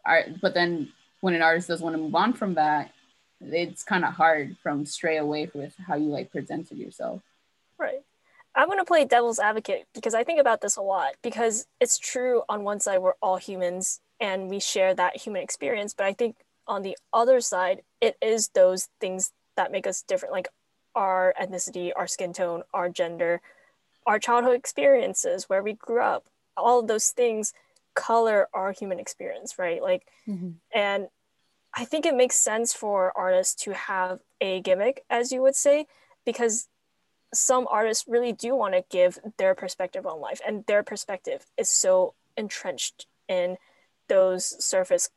art. 0.05 0.41
But 0.41 0.55
then 0.55 0.93
when 1.21 1.35
an 1.35 1.43
artist 1.43 1.69
does 1.69 1.83
want 1.83 1.95
to 1.95 2.01
move 2.01 2.15
on 2.15 2.33
from 2.33 2.55
that, 2.55 2.93
it's 3.41 3.83
kind 3.83 4.05
of 4.05 4.15
hard 4.15 4.57
from 4.63 4.85
stray 4.87 5.17
away 5.17 5.51
with 5.55 5.75
how 5.87 5.97
you 5.97 6.09
like 6.09 6.31
presented 6.31 6.79
yourself. 6.79 7.23
Right. 7.79 8.03
I'm 8.55 8.67
going 8.67 8.79
to 8.79 8.85
play 8.85 9.05
devil's 9.05 9.39
advocate 9.39 9.87
because 9.95 10.15
I 10.15 10.25
think 10.25 10.41
about 10.41 10.61
this 10.61 10.77
a 10.77 10.83
lot 10.83 11.13
because 11.23 11.67
it's 11.81 11.99
true 11.99 12.43
on 12.49 12.65
one 12.65 12.81
side, 12.81 12.99
we're 12.99 13.15
all 13.23 13.37
humans 13.37 14.01
and 14.21 14.51
we 14.51 14.61
share 14.61 14.95
that 14.95 15.17
human 15.17 15.43
experience. 15.43 15.95
But 15.95 16.07
I 16.07 16.13
think 16.13 16.37
on 16.67 16.83
the 16.83 16.97
other 17.13 17.41
side, 17.41 17.83
it 18.01 18.17
is 18.21 18.49
those 18.49 18.89
things 19.01 19.33
that 19.57 19.73
make 19.73 19.87
us 19.87 20.03
different, 20.03 20.33
like 20.33 20.49
our 20.95 21.35
ethnicity, 21.41 21.93
our 21.97 22.07
skin 22.07 22.33
tone, 22.33 22.63
our 22.75 22.89
gender, 22.89 23.41
our 24.07 24.19
childhood 24.19 24.57
experiences, 24.57 25.49
where 25.49 25.63
we 25.63 25.75
grew 25.75 26.03
up, 26.03 26.27
all 26.57 26.81
of 26.81 26.89
those 26.89 27.11
things 27.11 27.55
color 27.95 28.49
our 28.53 28.73
human 28.73 28.99
experience, 28.99 29.59
right? 29.59 29.83
Like, 29.83 30.07
Mhm. 30.27 30.55
and 30.73 31.09
I 31.75 31.85
think 31.85 32.05
it 32.05 32.17
makes 32.17 32.37
sense 32.37 32.73
for 32.73 33.17
artists 33.17 33.55
to 33.65 33.73
have 33.73 34.21
a 34.41 34.61
gimmick, 34.61 35.05
as 35.09 35.31
you 35.31 35.43
would 35.43 35.55
say, 35.55 35.87
because 36.25 36.69
some 37.33 37.67
artists 37.71 38.05
really 38.09 38.33
do 38.33 38.57
want 38.57 38.75
to 38.75 38.85
give 38.91 39.19
their 39.39 39.55
perspective 39.55 40.05
on 40.07 40.21
life, 40.21 40.41
and 40.47 40.65
their 40.67 40.83
perspective 40.83 41.47
is 41.57 41.69
so 41.69 42.15
entrenched 42.37 43.07
in 43.29 43.57
those 44.09 44.63
surface 44.65 45.11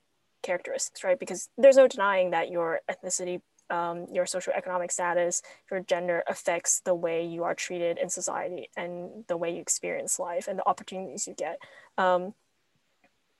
characteristics, 0.44 1.04
right? 1.04 1.20
Because 1.20 1.50
there's 1.58 1.78
no 1.78 1.88
denying 1.88 2.30
that 2.32 2.52
your 2.52 2.82
ethnicity, 2.90 3.42
um, 3.70 4.06
your 4.12 4.26
socioeconomic 4.26 4.92
status, 4.92 5.42
your 5.72 5.80
gender 5.80 6.24
affects 6.28 6.82
the 6.82 6.94
way 6.94 7.26
you 7.26 7.44
are 7.44 7.56
treated 7.56 7.98
in 7.98 8.10
society 8.10 8.70
and 8.78 9.24
the 9.28 9.38
way 9.38 9.56
you 9.56 9.62
experience 9.62 10.20
life 10.20 10.48
and 10.48 10.60
the 10.60 10.68
opportunities 10.68 11.28
you 11.28 11.34
get. 11.34 11.58
Um, 11.98 12.36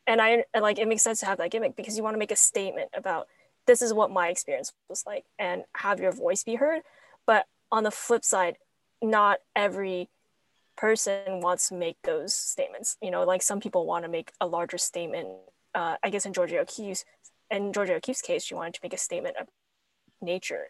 and 0.08 0.22
I 0.22 0.44
and 0.54 0.62
like 0.62 0.80
it 0.80 0.88
makes 0.88 1.02
sense 1.02 1.20
to 1.22 1.26
have 1.26 1.38
that 1.38 1.52
gimmick 1.52 1.76
because 1.76 1.98
you 1.98 2.04
want 2.04 2.16
to 2.16 2.20
make 2.20 2.32
a 2.32 2.36
statement 2.36 2.90
about 2.94 3.28
this 3.66 3.82
is 3.82 3.94
what 3.94 4.12
my 4.12 4.28
experience 4.28 4.74
was 4.90 5.06
like 5.06 5.26
and 5.40 5.64
have 5.76 6.00
your 6.00 6.12
voice 6.12 6.44
be 6.44 6.56
heard. 6.56 6.82
But 7.26 7.46
on 7.72 7.84
the 7.84 7.92
flip 7.92 8.26
side, 8.26 8.58
not 9.02 9.40
every 9.56 10.10
person 10.76 11.40
wants 11.40 11.70
to 11.70 11.76
make 11.76 11.98
those 12.04 12.34
statements. 12.34 12.98
You 13.02 13.12
know, 13.12 13.24
like 13.24 13.42
some 13.42 13.60
people 13.60 13.86
want 13.86 14.04
to 14.06 14.10
make 14.10 14.32
a 14.42 14.48
larger 14.48 14.78
statement. 14.78 15.28
Uh, 15.74 15.96
I 16.04 16.10
guess 16.10 16.26
in 16.26 16.34
Georgia 16.34 16.60
O'Keeffe's 16.60 17.06
in 17.50 17.72
Georgia 17.72 17.96
O'Keeffe's 17.96 18.22
case, 18.22 18.44
she 18.44 18.56
wanted 18.56 18.74
to 18.74 18.80
make 18.84 18.94
a 18.94 18.98
statement 18.98 19.38
of 19.38 19.48
nature 20.22 20.70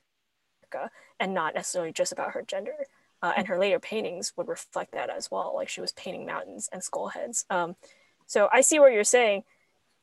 and 1.19 1.34
not 1.34 1.54
necessarily 1.54 1.91
just 1.91 2.12
about 2.12 2.32
her 2.32 2.41
gender. 2.41 2.74
Uh, 3.22 3.32
and 3.38 3.48
her 3.48 3.58
later 3.58 3.80
paintings 3.80 4.34
would 4.36 4.50
reflect 4.50 4.91
that 4.91 5.10
as 5.10 5.32
well. 5.32 5.54
Like 5.56 5.69
she 5.69 5.80
was 5.80 5.93
painting 5.93 6.26
mountains 6.26 6.67
and 6.74 6.84
skull 6.84 7.08
heads. 7.08 7.46
Um, 7.50 7.76
so 8.34 8.50
I 8.52 8.62
see 8.62 8.80
what 8.80 8.93
you're 8.93 9.04
saying. 9.04 9.43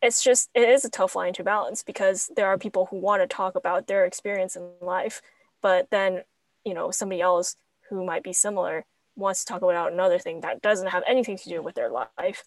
It's 0.01 0.23
just 0.23 0.51
it 0.55 0.69
is 0.69 0.85
a 0.85 0.91
tough 0.91 1.17
line 1.17 1.33
to 1.35 1.43
balance 1.43 1.83
because 1.83 2.31
there 2.37 2.47
are 2.47 2.57
people 2.57 2.87
who 2.87 2.97
want 2.97 3.23
to 3.23 3.27
talk 3.27 3.57
about 3.57 3.89
their 3.89 4.05
experience 4.07 4.55
in 4.55 4.71
life, 4.81 5.21
but 5.61 5.91
then 5.91 6.23
you 6.65 6.73
know 6.73 6.93
somebody 6.93 7.21
else 7.21 7.57
who 7.89 8.05
might 8.07 8.23
be 8.23 8.33
similar 8.33 8.85
wants 9.17 9.45
to 9.45 9.53
talk 9.53 9.63
about 9.63 9.93
another 9.93 10.21
thing 10.21 10.43
that 10.43 10.63
doesn't 10.63 10.87
have 10.87 11.03
anything 11.09 11.37
to 11.39 11.49
do 11.49 11.61
with 11.61 11.75
their 11.75 11.91
life, 11.91 12.45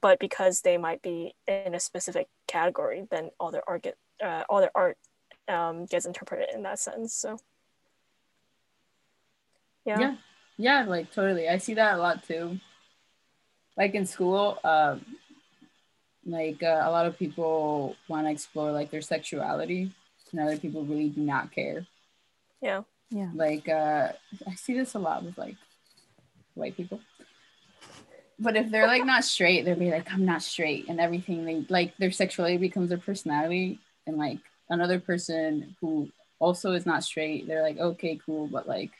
but 0.00 0.18
because 0.18 0.62
they 0.62 0.78
might 0.78 1.02
be 1.02 1.34
in 1.46 1.74
a 1.74 1.80
specific 1.80 2.28
category, 2.48 3.04
then 3.10 3.28
all 3.38 3.50
their 3.50 3.68
art 3.68 3.82
get 3.82 3.98
uh, 4.24 4.44
all 4.48 4.60
their 4.60 4.74
art 4.74 4.96
um, 5.48 5.84
gets 5.84 6.06
interpreted 6.06 6.48
in 6.54 6.62
that 6.62 6.78
sense. 6.78 7.12
So 7.12 7.36
yeah, 9.84 10.00
Yeah. 10.00 10.16
Yeah, 10.58 10.84
like 10.84 11.12
totally. 11.12 11.46
I 11.50 11.58
see 11.58 11.74
that 11.74 11.96
a 11.96 11.98
lot 11.98 12.24
too. 12.26 12.58
Like 13.76 13.94
in 13.94 14.06
school, 14.06 14.58
um, 14.64 15.04
like 16.26 16.62
uh, 16.62 16.82
a 16.84 16.90
lot 16.90 17.06
of 17.06 17.18
people 17.18 17.96
want 18.08 18.26
to 18.26 18.30
explore 18.30 18.72
like 18.72 18.90
their 18.90 19.02
sexuality, 19.02 19.92
and 20.32 20.40
other 20.40 20.58
people 20.58 20.84
really 20.84 21.08
do 21.08 21.20
not 21.20 21.52
care. 21.52 21.86
yeah, 22.60 22.82
Yeah. 23.10 23.30
Like 23.34 23.68
uh, 23.68 24.12
I 24.46 24.54
see 24.54 24.74
this 24.74 24.94
a 24.94 24.98
lot 24.98 25.24
with 25.24 25.38
like 25.38 25.56
white 26.54 26.76
people. 26.76 27.00
But 28.38 28.56
if 28.56 28.70
they're 28.70 28.86
like 28.86 29.06
not 29.06 29.24
straight, 29.24 29.64
they'll 29.64 29.76
be 29.76 29.90
like, 29.90 30.12
I'm 30.12 30.26
not 30.26 30.42
straight, 30.42 30.88
and 30.88 31.00
everything. 31.00 31.44
They 31.44 31.64
like 31.68 31.96
their 31.96 32.10
sexuality 32.10 32.58
becomes 32.58 32.90
their 32.90 32.98
personality, 32.98 33.78
and 34.06 34.18
like 34.18 34.38
another 34.68 34.98
person 34.98 35.76
who 35.80 36.10
also 36.38 36.72
is 36.72 36.84
not 36.84 37.04
straight, 37.04 37.46
they're 37.46 37.62
like, 37.62 37.78
okay, 37.78 38.18
cool, 38.26 38.46
but 38.46 38.68
like 38.68 38.90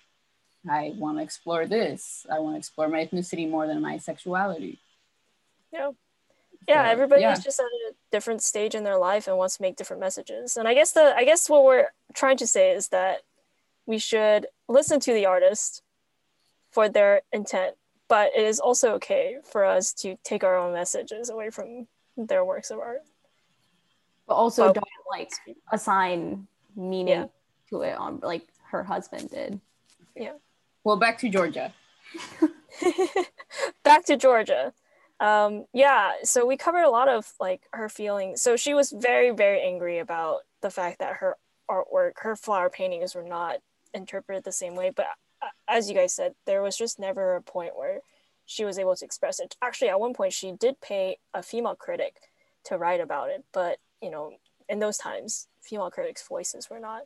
I 0.69 0.95
want 0.97 1.19
to 1.19 1.23
explore 1.23 1.67
this. 1.67 2.27
I 2.31 2.39
want 2.39 2.55
to 2.55 2.59
explore 2.59 2.89
my 2.89 3.05
ethnicity 3.05 3.49
more 3.49 3.67
than 3.67 3.83
my 3.83 3.99
sexuality. 3.99 4.79
yeah. 5.73 5.91
Yeah 6.69 6.85
So, 6.85 6.91
everybody's 6.91 7.23
yeah. 7.23 7.35
just 7.39 7.61
at 7.61 7.67
a 7.67 7.95
different 8.11 8.43
stage 8.43 8.75
in 8.75 8.85
their 8.85 8.99
life 8.99 9.27
and 9.29 9.37
wants 9.39 9.57
to 9.57 9.63
make 9.63 9.77
different 9.77 10.01
messages 10.01 10.57
and 10.57 10.67
i 10.69 10.75
guess 10.75 10.93
the 10.93 11.15
i 11.17 11.25
guess 11.25 11.49
what 11.49 11.65
we're 11.65 11.89
trying 12.15 12.37
to 12.39 12.47
say 12.47 12.71
is 12.73 12.89
that 12.89 13.23
we 13.87 13.99
should 13.99 14.47
listen 14.69 14.99
to 15.01 15.13
the 15.13 15.27
artist 15.27 15.83
for 16.71 16.89
their 16.89 17.23
intent 17.33 17.77
but 18.09 18.31
it 18.37 18.45
is 18.45 18.61
also 18.61 18.93
okay 18.95 19.37
for 19.45 19.65
us 19.65 19.93
to 19.93 20.17
take 20.25 20.45
our 20.45 20.57
own 20.57 20.73
messages 20.73 21.29
away 21.31 21.51
from 21.51 21.87
their 22.17 22.45
works 22.45 22.71
of 22.71 22.79
art 22.79 23.03
But 24.27 24.35
also 24.35 24.65
Well, 24.65 24.73
don't 24.75 24.89
like 25.11 25.31
assign 25.73 26.47
meaning 26.75 27.09
Yeah. 27.09 27.27
to 27.71 27.83
it 27.83 27.97
on 27.97 28.21
like 28.23 28.47
her 28.71 28.83
husband 28.83 29.31
did. 29.31 29.61
Yeah. 30.17 30.33
Well, 30.85 30.97
back 30.97 31.19
to 31.19 31.29
Georgia. 31.29 31.73
back 33.85 34.05
to 34.07 34.17
Georgia. 34.17 34.73
Um, 35.21 35.65
yeah, 35.73 36.13
so 36.23 36.45
we 36.47 36.57
covered 36.57 36.83
a 36.83 36.91
lot 36.91 37.09
of 37.09 37.33
like 37.41 37.63
her 37.73 37.89
feelings. 37.89 38.43
So 38.43 38.57
she 38.57 38.75
was 38.75 38.93
very, 38.93 39.31
very 39.31 39.61
angry 39.63 39.99
about 39.99 40.41
the 40.61 40.71
fact 40.71 40.99
that 40.99 41.15
her 41.17 41.37
artwork, 41.71 42.13
her 42.19 42.37
flower 42.37 42.69
paintings 42.71 43.15
were 43.15 43.23
not 43.23 43.59
interpreted 43.95 44.45
the 44.45 44.53
same 44.53 44.75
way. 44.75 44.91
But 44.91 45.07
as 45.69 45.89
you 45.89 45.95
guys 45.95 46.13
said, 46.13 46.35
there 46.45 46.63
was 46.63 46.77
just 46.77 46.99
never 46.99 47.37
a 47.37 47.43
point 47.43 47.77
where 47.77 48.01
she 48.45 48.65
was 48.65 48.79
able 48.79 48.95
to 48.95 49.05
express 49.05 49.41
it. 49.41 49.57
Actually, 49.63 49.89
at 49.89 50.01
one 50.01 50.15
point, 50.15 50.33
she 50.33 50.53
did 50.53 50.81
pay 50.81 51.19
a 51.35 51.43
female 51.43 51.75
critic 51.75 52.17
to 52.65 52.79
write 52.79 53.01
about 53.01 53.31
it, 53.31 53.45
but 53.53 53.79
you 54.03 54.11
know, 54.11 54.33
in 54.69 54.79
those 54.81 54.99
times, 54.99 55.49
female 55.61 55.91
critics' 55.91 56.27
voices 56.27 56.69
were 56.71 56.81
not 56.81 57.03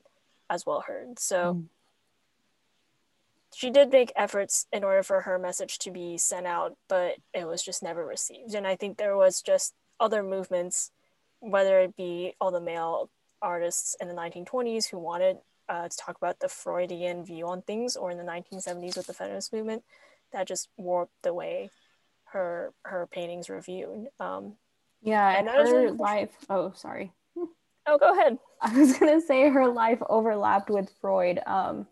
as 0.48 0.66
well 0.66 0.80
heard. 0.80 1.18
So 1.18 1.54
Mm. 1.54 1.68
She 3.54 3.70
did 3.70 3.90
make 3.90 4.12
efforts 4.16 4.66
in 4.72 4.84
order 4.84 5.02
for 5.02 5.22
her 5.22 5.38
message 5.38 5.78
to 5.80 5.90
be 5.90 6.16
sent 6.18 6.46
out, 6.46 6.76
but 6.88 7.16
it 7.34 7.46
was 7.46 7.62
just 7.62 7.82
never 7.82 8.04
received. 8.06 8.54
And 8.54 8.66
I 8.66 8.76
think 8.76 8.96
there 8.96 9.16
was 9.16 9.42
just 9.42 9.74
other 9.98 10.22
movements, 10.22 10.90
whether 11.40 11.80
it 11.80 11.96
be 11.96 12.34
all 12.40 12.50
the 12.50 12.60
male 12.60 13.10
artists 13.42 13.96
in 14.00 14.08
the 14.08 14.14
1920s 14.14 14.88
who 14.88 14.98
wanted 14.98 15.38
uh, 15.68 15.88
to 15.88 15.96
talk 15.96 16.16
about 16.16 16.38
the 16.40 16.48
Freudian 16.48 17.24
view 17.24 17.46
on 17.46 17.62
things, 17.62 17.96
or 17.96 18.10
in 18.10 18.18
the 18.18 18.24
1970s 18.24 18.96
with 18.96 19.06
the 19.06 19.12
feminist 19.14 19.52
movement, 19.52 19.82
that 20.32 20.46
just 20.48 20.68
warped 20.76 21.12
the 21.22 21.32
way 21.34 21.70
her 22.32 22.72
her 22.84 23.08
paintings 23.10 23.48
were 23.48 23.60
viewed. 23.60 24.08
Um, 24.20 24.56
Yeah, 25.02 25.28
And 25.28 25.38
and 25.38 25.48
that 25.48 25.58
was 25.58 25.70
her 25.70 25.80
really- 25.86 25.96
life. 25.96 26.30
Oh, 26.48 26.72
sorry. 26.76 27.12
oh, 27.86 27.98
go 27.98 28.12
ahead. 28.12 28.38
I 28.60 28.78
was 28.78 28.98
gonna 28.98 29.20
say 29.20 29.48
her 29.48 29.66
life 29.68 30.00
overlapped 30.08 30.70
with 30.70 30.90
Freud. 31.00 31.40
Um, 31.46 31.86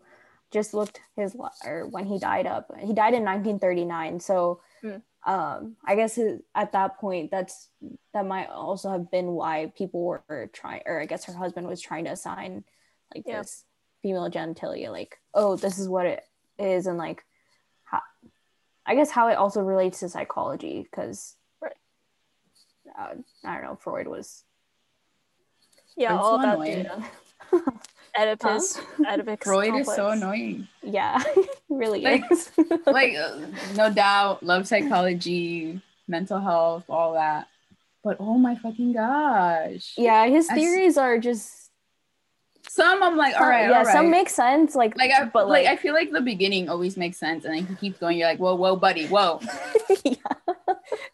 just 0.51 0.73
looked 0.73 0.99
his 1.15 1.35
or 1.65 1.87
when 1.87 2.05
he 2.05 2.19
died 2.19 2.47
up. 2.47 2.71
He 2.79 2.93
died 2.93 3.13
in 3.13 3.23
1939. 3.23 4.19
So, 4.19 4.61
Mm. 4.83 5.01
um, 5.25 5.75
I 5.85 5.95
guess 5.95 6.15
his, 6.15 6.39
at 6.55 6.71
that 6.71 6.97
point, 6.99 7.31
that's 7.31 7.69
that 8.13 8.25
might 8.25 8.47
also 8.47 8.89
have 8.89 9.11
been 9.11 9.31
why 9.31 9.71
people 9.75 10.03
were 10.03 10.49
trying, 10.53 10.81
or 10.85 10.99
I 11.01 11.05
guess 11.05 11.25
her 11.25 11.33
husband 11.33 11.67
was 11.67 11.81
trying 11.81 12.05
to 12.05 12.11
assign 12.11 12.63
like 13.13 13.23
Yeah. 13.27 13.39
this 13.39 13.65
female 14.01 14.29
genitalia, 14.31 14.89
like, 14.91 15.19
oh, 15.33 15.55
this 15.57 15.77
is 15.77 15.89
what 15.89 16.05
it 16.05 16.23
is, 16.57 16.87
and 16.87 16.97
like, 16.97 17.25
how, 17.83 18.01
I 18.85 18.95
guess 18.95 19.11
how 19.11 19.27
it 19.27 19.35
also 19.35 19.61
relates 19.61 19.99
to 19.99 20.09
psychology, 20.09 20.83
because, 20.83 21.35
Right. 21.61 21.75
uh, 22.97 23.15
I 23.43 23.53
don't 23.55 23.63
know, 23.63 23.75
Freud 23.75 24.07
was 24.07 24.45
Yeah, 25.97 26.17
all 26.17 26.35
about 26.35 26.63
the 26.63 27.03
Oedipus. 28.17 28.79
Oedipus 29.07 29.39
Freud 29.43 29.75
is 29.75 29.87
so 29.87 30.09
annoying. 30.09 30.67
Yeah, 30.83 31.21
really 31.69 32.01
Like- 32.01 32.31
is. 32.31 32.51
Like, 32.85 33.15
uh, 33.15 33.37
no 33.75 33.91
doubt, 33.91 34.43
love 34.43 34.67
psychology, 34.67 35.81
mental 36.07 36.39
health, 36.39 36.85
all 36.89 37.13
that. 37.13 37.47
But 38.03 38.17
oh 38.19 38.37
my 38.37 38.55
fucking 38.55 38.93
gosh. 38.93 39.93
yeah, 39.97 40.25
his 40.27 40.49
I 40.49 40.53
s- 40.53 40.59
theories 40.59 40.97
are 40.97 41.17
just 41.19 41.69
Some 42.67 43.03
I'm 43.03 43.17
like, 43.17 43.33
all 43.35 43.41
some- 43.41 43.49
right, 43.49 43.69
yeah, 43.69 43.77
all 43.79 43.83
right. 43.83 43.91
some 43.93 44.09
make 44.09 44.29
sense. 44.29 44.73
Like, 44.75 44.97
like 44.97 45.11
I, 45.11 45.25
but 45.25 45.47
like, 45.49 45.65
like, 45.65 45.73
I 45.73 45.81
feel 45.81 45.93
like 45.93 46.11
the 46.11 46.21
beginning 46.21 46.69
always 46.69 46.95
makes 46.97 47.17
sense, 47.17 47.43
and 47.45 47.53
then 47.53 47.65
he 47.65 47.75
keeps 47.75 47.99
going. 47.99 48.17
You're 48.17 48.27
like, 48.29 48.39
whoa, 48.39 48.55
whoa, 48.55 48.75
buddy, 48.75 49.07
whoa. 49.07 49.39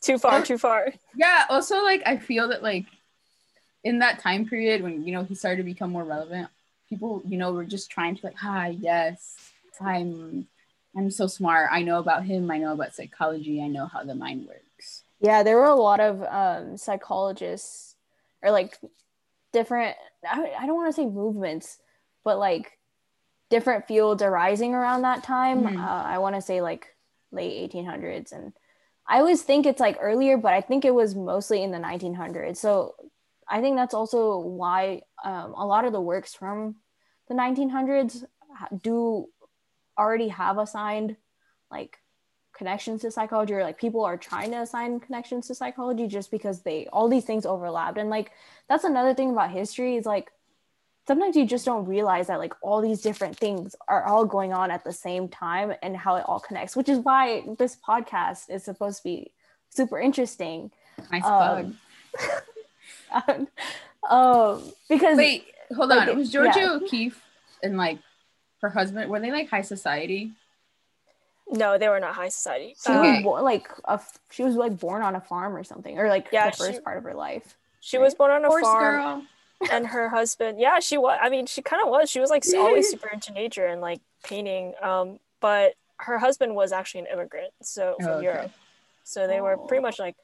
Too 0.01 0.17
far, 0.17 0.41
too 0.43 0.57
far. 0.57 0.93
Yeah. 1.15 1.45
Also, 1.49 1.83
like, 1.83 2.03
I 2.05 2.17
feel 2.17 2.49
that 2.49 2.61
like 2.61 2.85
in 3.83 3.99
that 3.99 4.19
time 4.19 4.45
period 4.47 4.81
when 4.83 5.03
you 5.05 5.11
know 5.13 5.23
he 5.23 5.35
started 5.35 5.57
to 5.57 5.63
become 5.63 5.91
more 5.91 6.03
relevant, 6.03 6.47
people 6.89 7.21
you 7.25 7.37
know 7.37 7.51
were 7.51 7.65
just 7.65 7.89
trying 7.91 8.15
to 8.15 8.25
like, 8.25 8.37
hi, 8.37 8.69
yes, 8.79 9.35
I'm, 9.81 10.47
I'm 10.95 11.11
so 11.11 11.27
smart. 11.27 11.69
I 11.71 11.81
know 11.83 11.99
about 11.99 12.25
him. 12.25 12.49
I 12.51 12.57
know 12.57 12.73
about 12.73 12.93
psychology. 12.95 13.61
I 13.61 13.67
know 13.67 13.85
how 13.87 14.03
the 14.03 14.15
mind 14.15 14.47
works. 14.47 15.03
yeah, 15.19 15.43
there 15.43 15.57
were 15.57 15.65
a 15.65 15.75
lot 15.75 15.99
of 15.99 16.23
um, 16.23 16.77
psychologists 16.77 17.95
or 18.41 18.51
like 18.51 18.77
different. 19.51 19.95
I, 20.29 20.53
I 20.59 20.65
don't 20.65 20.75
want 20.75 20.89
to 20.89 20.93
say 21.01 21.05
movements, 21.05 21.79
but 22.23 22.37
like 22.39 22.77
different 23.49 23.87
fields 23.87 24.21
arising 24.23 24.73
around 24.73 25.03
that 25.03 25.23
time. 25.23 25.63
Mhm. 25.63 25.77
Uh, 25.77 26.03
I 26.03 26.17
want 26.19 26.35
to 26.35 26.41
say 26.41 26.61
like 26.61 26.95
late 27.31 27.71
1800s, 27.71 28.31
and 28.31 28.53
I 29.07 29.19
always 29.19 29.41
think 29.43 29.65
it's 29.65 29.79
like 29.79 29.97
earlier, 30.01 30.37
but 30.37 30.53
I 30.53 30.61
think 30.61 30.85
it 30.85 30.93
was 30.93 31.15
mostly 31.15 31.61
in 31.63 31.71
the 31.71 31.79
1900s. 31.79 32.57
So 32.57 32.95
I 33.47 33.61
think 33.61 33.77
that's 33.77 33.93
also 33.93 34.39
why 34.39 35.01
um, 35.23 35.53
a 35.55 35.65
lot 35.65 35.85
of 35.85 35.93
the 35.93 36.01
works 36.01 36.33
from 36.33 36.75
the 37.27 37.35
1900s 37.35 38.23
do 38.81 39.27
already 39.97 40.29
have 40.29 40.57
assigned 40.57 41.15
like 41.71 41.99
connections 42.55 43.01
to 43.01 43.11
psychology 43.11 43.53
or 43.53 43.63
like 43.63 43.77
people 43.77 44.03
are 44.03 44.17
trying 44.17 44.51
to 44.51 44.61
assign 44.61 44.99
connections 44.99 45.47
to 45.47 45.55
psychology 45.55 46.07
just 46.07 46.31
because 46.31 46.61
they 46.61 46.87
all 46.93 47.09
these 47.09 47.25
things 47.25 47.45
overlapped 47.45 47.97
and 47.97 48.09
like 48.09 48.31
that's 48.69 48.85
another 48.85 49.13
thing 49.13 49.31
about 49.31 49.51
history 49.51 49.97
is 49.97 50.05
like 50.05 50.31
sometimes 51.05 51.35
you 51.35 51.45
just 51.45 51.65
don't 51.65 51.85
realize 51.85 52.27
that 52.27 52.39
like 52.39 52.53
all 52.61 52.81
these 52.81 53.01
different 53.01 53.37
things 53.37 53.75
are 53.89 54.05
all 54.05 54.25
going 54.25 54.53
on 54.53 54.71
at 54.71 54.83
the 54.85 54.93
same 54.93 55.27
time 55.27 55.73
and 55.83 55.97
how 55.97 56.15
it 56.15 56.23
all 56.27 56.39
connects 56.39 56.75
which 56.75 56.87
is 56.87 56.99
why 56.99 57.43
this 57.59 57.77
podcast 57.85 58.49
is 58.49 58.63
supposed 58.63 58.97
to 58.97 59.03
be 59.03 59.31
super 59.69 59.99
interesting 59.99 60.71
Nice 61.11 61.23
plug. 61.23 61.73
um, 63.15 63.47
um 64.09 64.71
because 64.89 65.17
Wait, 65.17 65.45
hold 65.75 65.89
like, 65.89 66.09
on. 66.09 66.17
Was 66.17 66.31
Georgia 66.31 66.59
yeah. 66.59 66.71
O'Keeffe 66.73 67.21
and 67.63 67.77
like 67.77 67.99
her 68.61 68.69
husband 68.69 69.09
were 69.09 69.19
they 69.19 69.31
like 69.31 69.49
high 69.49 69.61
society? 69.61 70.31
No, 71.49 71.77
they 71.77 71.89
were 71.89 71.99
not 71.99 72.15
high 72.15 72.29
society. 72.29 72.75
she 72.83 72.91
was 72.91 73.23
born 73.23 73.43
like 73.43 73.67
a 73.85 73.99
she 74.31 74.43
was 74.43 74.55
like 74.55 74.79
born 74.79 75.01
on 75.03 75.15
a 75.15 75.21
farm 75.21 75.55
or 75.55 75.63
something 75.63 75.97
or 75.99 76.07
like 76.09 76.27
Yeah, 76.31 76.49
the 76.49 76.57
first 76.57 76.73
she- 76.75 76.81
part 76.81 76.97
of 76.97 77.03
her 77.03 77.13
life 77.13 77.55
she 77.81 77.99
was 77.99 78.15
born 78.15 78.31
on 78.31 78.43
a 78.43 78.47
Horse 78.47 78.63
farm, 78.63 78.95
girl. 78.95 79.23
and 79.71 79.85
her 79.85 80.09
husband. 80.09 80.59
Yeah, 80.59 80.79
she 80.79 80.97
was. 80.97 81.19
I 81.21 81.29
mean, 81.29 81.45
she 81.45 81.61
kind 81.61 81.83
of 81.83 81.89
was. 81.89 82.09
She 82.09 82.19
was 82.19 82.31
like 82.31 82.43
always 82.57 82.89
super 82.89 83.09
into 83.09 83.31
nature 83.31 83.67
and 83.67 83.79
like 83.79 84.01
painting. 84.23 84.73
Um, 84.81 85.19
but 85.39 85.75
her 85.97 86.17
husband 86.17 86.55
was 86.55 86.71
actually 86.71 87.01
an 87.01 87.07
immigrant, 87.13 87.53
so 87.61 87.95
from 87.99 88.07
Oh, 88.07 88.13
okay. 88.13 88.23
Europe. 88.25 88.51
So 89.03 89.27
they 89.27 89.39
were 89.39 89.53
Oh. 89.53 89.67
pretty 89.67 89.83
much 89.83 89.99
like 89.99 90.15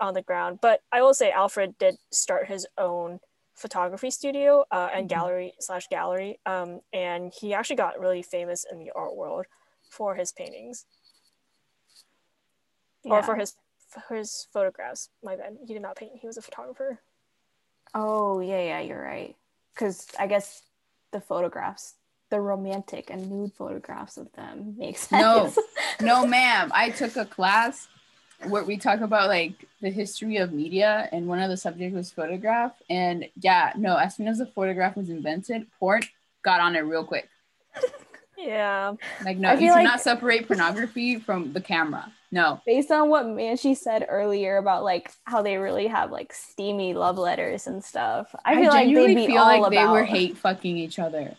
on 0.00 0.14
the 0.14 0.22
ground. 0.22 0.58
But 0.60 0.80
I 0.92 1.02
will 1.02 1.14
say, 1.14 1.30
Alfred 1.30 1.78
did 1.78 1.96
start 2.10 2.46
his 2.48 2.66
own 2.78 3.20
photography 3.54 4.10
studio 4.10 4.64
uh, 4.70 4.88
and 4.92 5.04
Mhm. 5.06 5.08
gallery 5.10 5.54
slash 5.60 5.86
gallery, 5.88 6.40
um, 6.46 6.80
and 6.92 7.32
he 7.32 7.52
actually 7.52 7.76
got 7.76 8.00
really 8.00 8.22
famous 8.22 8.64
in 8.70 8.78
the 8.78 8.90
art 8.92 9.14
world 9.14 9.46
for 9.90 10.14
his 10.14 10.32
paintings 10.32 10.86
or 13.04 13.22
for 13.22 13.36
his 13.36 13.56
for 13.88 14.14
his 14.14 14.46
photographs. 14.52 15.10
My 15.22 15.34
bad, 15.36 15.58
he 15.66 15.74
did 15.74 15.82
not 15.82 15.96
paint; 15.96 16.12
he 16.20 16.26
was 16.26 16.36
a 16.36 16.42
photographer. 16.42 17.00
Oh 17.94 18.40
yeah, 18.40 18.60
yeah, 18.62 18.80
you're 18.80 19.02
right. 19.02 19.36
Because 19.74 20.06
I 20.18 20.26
guess 20.26 20.62
the 21.10 21.20
photographs, 21.20 21.96
the 22.30 22.40
romantic 22.40 23.10
and 23.10 23.28
nude 23.30 23.52
photographs 23.54 24.16
of 24.16 24.32
them 24.32 24.76
make 24.78 24.96
No. 25.12 25.52
No, 26.00 26.24
ma'am. 26.24 26.70
I 26.72 26.90
took 26.90 27.16
a 27.16 27.26
class 27.26 27.88
where 28.48 28.64
we 28.64 28.76
talk 28.76 29.00
about 29.00 29.28
like 29.28 29.52
the 29.80 29.90
history 29.90 30.36
of 30.38 30.52
media, 30.52 31.08
and 31.12 31.26
one 31.26 31.40
of 31.40 31.50
the 31.50 31.56
subjects 31.56 31.94
was 31.94 32.10
photograph. 32.10 32.72
And 32.88 33.28
yeah, 33.40 33.72
no, 33.76 33.96
as 33.96 34.16
soon 34.16 34.28
as 34.28 34.38
the 34.38 34.46
photograph 34.46 34.96
was 34.96 35.08
invented, 35.10 35.66
porn 35.78 36.02
got 36.42 36.60
on 36.60 36.74
it 36.76 36.80
real 36.80 37.04
quick. 37.04 37.28
Yeah, 38.42 38.94
Like, 39.22 39.36
no, 39.36 39.50
I 39.50 39.54
you 39.54 39.70
cannot 39.70 39.84
like- 39.96 40.00
separate 40.00 40.46
pornography 40.46 41.18
from 41.18 41.52
the 41.52 41.60
camera. 41.60 42.10
No. 42.32 42.58
Based 42.64 42.90
on 42.90 43.10
what 43.10 43.26
Manchi 43.26 43.76
said 43.76 44.06
earlier 44.08 44.56
about 44.56 44.82
like 44.82 45.10
how 45.24 45.42
they 45.42 45.58
really 45.58 45.86
have 45.88 46.10
like 46.10 46.32
steamy 46.32 46.94
love 46.94 47.18
letters 47.18 47.66
and 47.66 47.84
stuff, 47.84 48.34
I 48.46 48.54
feel 48.54 48.70
like 48.70 48.86
genuinely 48.86 49.14
they'd 49.14 49.26
be 49.26 49.32
feel 49.34 49.42
all 49.42 49.46
like 49.46 49.58
about. 49.60 49.70
they 49.72 49.86
were 49.86 50.04
hate 50.04 50.38
fucking 50.38 50.78
each 50.78 50.98
other. 50.98 51.36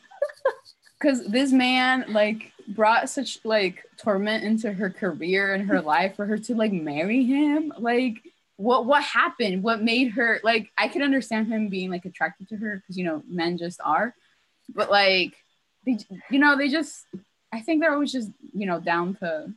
Cause 1.02 1.26
this 1.26 1.52
man 1.52 2.06
like 2.10 2.52
brought 2.76 3.10
such 3.10 3.40
like 3.44 3.86
torment 3.98 4.44
into 4.44 4.72
her 4.72 4.90
career 4.90 5.54
and 5.54 5.68
her 5.68 5.82
life 5.82 6.16
for 6.16 6.26
her 6.26 6.38
to 6.38 6.56
like 6.56 6.72
marry 6.72 7.24
him. 7.24 7.74
Like 7.78 8.22
what 8.58 8.86
what 8.86 9.04
happened? 9.04 9.64
What 9.64 9.82
made 9.82 10.12
her 10.12 10.40
like 10.44 10.70
I 10.78 10.88
could 10.88 11.02
understand 11.02 11.48
him 11.48 11.70
being 11.70 11.90
like 11.90 12.06
attracted 12.06 12.50
to 12.50 12.58
her 12.58 12.78
because 12.78 12.98
you 12.98 13.04
know 13.06 13.24
men 13.28 13.58
just 13.58 13.80
are, 13.84 14.14
but 14.74 14.90
like 14.92 15.34
they 15.86 15.98
you 16.30 16.40
know 16.40 16.58
they 16.58 16.70
just 16.70 17.06
I 17.52 17.62
think 17.62 17.82
they're 17.82 17.94
always 17.94 18.12
just 18.12 18.30
you 18.54 18.66
know 18.66 18.80
down 18.80 19.16
to, 19.16 19.54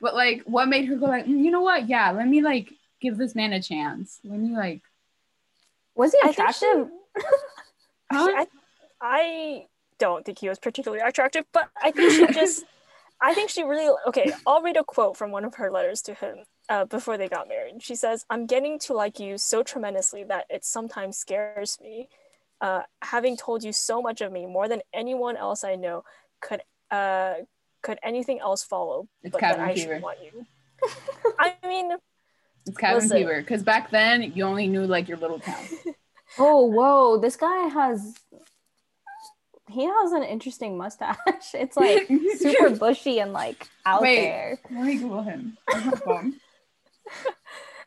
but 0.00 0.14
like 0.14 0.42
what 0.44 0.68
made 0.68 0.86
her 0.86 0.96
go 0.96 1.06
like 1.06 1.26
"Mm, 1.26 1.44
you 1.44 1.50
know 1.50 1.62
what 1.62 1.88
yeah 1.88 2.10
let 2.12 2.28
me 2.28 2.42
like 2.42 2.72
give 3.00 3.16
this 3.16 3.34
man 3.34 3.52
a 3.52 3.62
chance 3.62 4.18
let 4.24 4.38
me 4.38 4.54
like 4.56 4.82
Was 5.94 6.12
he 6.12 6.18
I 6.22 6.26
she- 6.26 6.30
attractive? 6.32 6.88
I, 8.10 8.46
I 9.00 9.66
don't 9.98 10.24
think 10.24 10.38
he 10.38 10.48
was 10.48 10.58
particularly 10.58 11.02
attractive, 11.02 11.44
but 11.52 11.68
I 11.82 11.90
think 11.90 12.12
she 12.12 12.26
just, 12.34 12.64
I 13.20 13.34
think 13.34 13.50
she 13.50 13.62
really, 13.62 13.94
okay, 14.06 14.32
I'll 14.46 14.62
read 14.62 14.76
a 14.76 14.84
quote 14.84 15.16
from 15.16 15.30
one 15.30 15.44
of 15.44 15.54
her 15.56 15.70
letters 15.70 16.02
to 16.02 16.14
him 16.14 16.38
uh, 16.68 16.84
before 16.84 17.16
they 17.18 17.28
got 17.28 17.48
married. 17.48 17.82
She 17.82 17.94
says, 17.94 18.24
I'm 18.30 18.46
getting 18.46 18.78
to 18.80 18.92
like 18.94 19.18
you 19.18 19.38
so 19.38 19.62
tremendously 19.62 20.24
that 20.24 20.46
it 20.50 20.64
sometimes 20.64 21.16
scares 21.16 21.78
me. 21.80 22.08
Uh, 22.60 22.82
having 23.02 23.36
told 23.36 23.62
you 23.62 23.72
so 23.72 24.02
much 24.02 24.20
of 24.20 24.32
me, 24.32 24.44
more 24.46 24.68
than 24.68 24.82
anyone 24.92 25.36
else 25.36 25.62
I 25.62 25.76
know, 25.76 26.02
could 26.40 26.60
uh, 26.90 27.34
could 27.82 27.98
anything 28.02 28.40
else 28.40 28.64
follow? 28.64 29.06
It's 29.22 29.30
but 29.32 29.40
that 29.40 29.56
cabin 29.56 29.64
I 29.70 29.74
fever. 29.74 29.94
should 29.94 30.02
want 30.02 30.18
you. 30.24 30.46
I 31.38 31.54
mean, 31.66 31.92
It's 32.66 32.76
cabin 32.76 33.02
Listen. 33.02 33.16
fever. 33.16 33.40
Because 33.40 33.62
back 33.62 33.90
then 33.92 34.32
you 34.34 34.42
only 34.44 34.66
knew 34.66 34.84
like 34.86 35.08
your 35.08 35.18
little 35.18 35.38
town. 35.40 35.64
Oh, 36.38 36.66
whoa! 36.66 37.18
This 37.18 37.36
guy 37.36 37.68
has 37.68 38.14
he 39.70 39.84
has 39.84 40.12
an 40.12 40.22
interesting 40.24 40.76
mustache. 40.78 41.16
It's 41.54 41.76
like 41.84 42.08
super 42.38 42.70
bushy 42.70 43.20
and 43.20 43.32
like 43.32 43.68
out 43.86 44.02
Wait. 44.02 44.20
there. 44.20 44.58
Let 44.70 44.84
me 44.84 44.96
Google 44.98 45.22
him. 45.22 45.56
Where's 45.70 45.84
my 45.84 45.90
phone? 45.92 46.34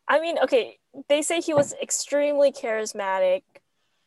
I 0.08 0.20
mean, 0.20 0.38
okay, 0.40 0.78
they 1.10 1.22
say 1.22 1.40
he 1.42 1.54
was 1.54 1.74
extremely 1.82 2.52
charismatic, 2.52 3.44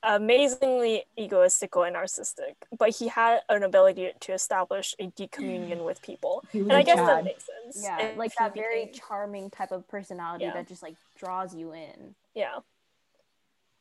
amazingly 0.03 1.05
egoistical 1.19 1.87
and 1.87 1.97
narcissistic, 1.97 2.55
but 2.79 2.91
he 2.91 3.09
had 3.09 3.41
an 3.49 3.63
ability 3.63 4.11
to 4.21 4.33
establish 4.33 4.95
a 4.99 5.07
deep 5.07 5.31
communion 5.31 5.85
with 5.85 6.03
people. 6.03 6.45
And 6.53 6.73
I 6.73 6.83
guess 6.83 6.99
that 6.99 7.25
makes 7.25 7.47
sense. 7.47 7.81
Yeah, 7.83 7.99
And 8.01 8.19
like 8.19 8.33
he 8.33 8.37
that 8.39 8.55
very 8.55 8.91
charming 8.93 9.51
type 9.51 9.73
of 9.73 9.89
personality 9.89 10.45
Yeah. 10.45 10.53
that 10.55 10.69
just 10.69 10.83
like 10.83 10.97
draws 11.17 11.55
you 11.55 11.73
in. 11.73 12.15
yeah. 12.35 12.59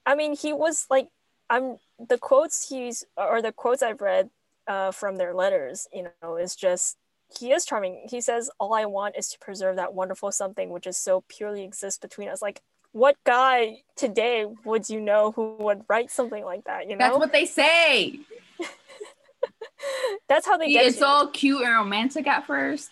I 0.05 0.15
mean, 0.15 0.35
he 0.35 0.51
was 0.51 0.85
like, 0.89 1.07
I'm 1.53 1.77
the 2.11 2.17
quotes 2.17 2.67
he's 2.69 3.05
or 3.17 3.41
the 3.41 3.51
quotes 3.51 3.81
I've 3.83 4.01
read 4.01 4.29
uh, 4.67 4.91
from 4.91 5.17
their 5.17 5.33
letters, 5.33 5.87
you 5.93 6.07
know, 6.21 6.35
is 6.37 6.55
just 6.55 6.97
he 7.39 7.51
is 7.51 7.65
charming. 7.65 8.07
He 8.09 8.21
says, 8.21 8.49
"All 8.59 8.73
I 8.73 8.85
want 8.85 9.15
is 9.17 9.27
to 9.29 9.39
preserve 9.39 9.75
that 9.77 9.93
wonderful 9.93 10.31
something 10.31 10.69
which 10.69 10.87
is 10.87 10.97
so 10.97 11.23
purely 11.27 11.63
exists 11.63 11.99
between 11.99 12.29
us." 12.29 12.41
Like, 12.41 12.61
what 12.91 13.15
guy 13.23 13.77
today 13.95 14.45
would 14.65 14.89
you 14.89 14.99
know 15.01 15.31
who 15.31 15.55
would 15.59 15.81
write 15.89 16.11
something 16.11 16.43
like 16.45 16.63
that? 16.65 16.89
You 16.89 16.95
know, 16.95 17.05
That's 17.05 17.17
what 17.17 17.31
they 17.33 17.45
say. 17.45 18.19
That's 20.29 20.45
how 20.47 20.57
they 20.57 20.67
See, 20.67 20.73
get 20.73 20.85
it's 20.87 20.99
you. 20.99 21.05
all 21.05 21.27
cute 21.27 21.61
and 21.61 21.73
romantic 21.73 22.27
at 22.27 22.47
first. 22.47 22.91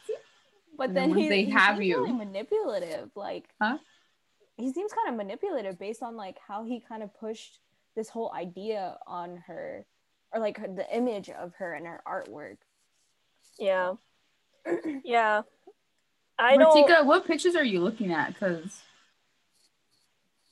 But 0.78 0.93
then 0.93 1.12
then 1.12 1.19
he, 1.19 1.30
they 1.30 1.43
he 1.45 1.52
have 1.52 1.78
seems 1.78 1.88
you- 1.88 1.97
really 2.04 2.13
manipulative. 2.13 3.10
Like, 3.15 3.45
Huh? 3.62 3.78
He 4.58 4.71
seems 4.74 4.91
kind 4.93 5.10
of 5.10 5.15
manipulative 5.15 5.80
based 5.80 6.04
on 6.04 6.15
like 6.15 6.38
how 6.47 6.63
he 6.65 6.80
kind 6.82 7.02
of 7.02 7.13
pushed 7.19 7.60
this 7.95 8.10
whole 8.10 8.32
idea 8.34 8.97
on 9.08 9.38
her, 9.47 9.86
or 10.34 10.39
like 10.39 10.58
her, 10.58 10.67
the 10.67 10.86
image 10.95 11.30
of 11.30 11.54
her 11.56 11.73
and 11.73 11.86
her 11.86 12.01
artwork. 12.08 12.58
Yeah, 13.60 13.93
yeah. 15.04 15.41
I 16.39 16.58
don't. 16.58 17.06
What 17.06 17.27
pictures 17.27 17.56
are 17.56 17.63
you 17.63 17.82
looking 17.82 18.12
at? 18.12 18.34
Because 18.34 18.82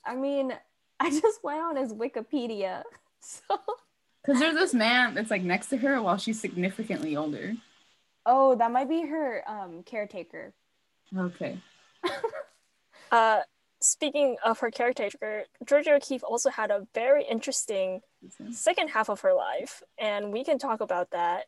I 0.06 0.16
mean, 0.16 0.54
I 1.00 1.10
just 1.10 1.44
went 1.44 1.62
on 1.62 1.76
his 1.78 1.94
Wikipedia, 1.94 2.84
so 3.20 3.40
because 4.24 4.40
there's 4.40 4.56
this 4.56 4.74
man 4.74 5.14
that's 5.14 5.32
like 5.32 5.42
next 5.42 5.68
to 5.68 5.78
her 5.78 6.02
while 6.02 6.18
she's 6.18 6.40
significantly 6.40 7.16
older. 7.16 7.56
oh, 8.26 8.56
that 8.56 8.72
might 8.72 8.90
be 8.90 9.06
her 9.08 9.44
um 9.48 9.84
caretaker. 9.84 10.54
Okay. 11.18 11.58
Uh, 13.12 13.40
speaking 13.82 14.38
of 14.44 14.60
her 14.60 14.72
character, 14.72 15.46
Georgia 15.66 15.94
O'Keeffe 15.94 16.24
also 16.24 16.50
had 16.50 16.72
a 16.72 16.88
very 16.94 17.24
interesting 17.24 18.02
mm-hmm. 18.26 18.52
second 18.52 18.90
half 18.90 19.10
of 19.10 19.22
her 19.22 19.34
life, 19.34 19.82
and 19.98 20.32
we 20.32 20.44
can 20.44 20.58
talk 20.58 20.82
about 20.82 21.12
that 21.12 21.46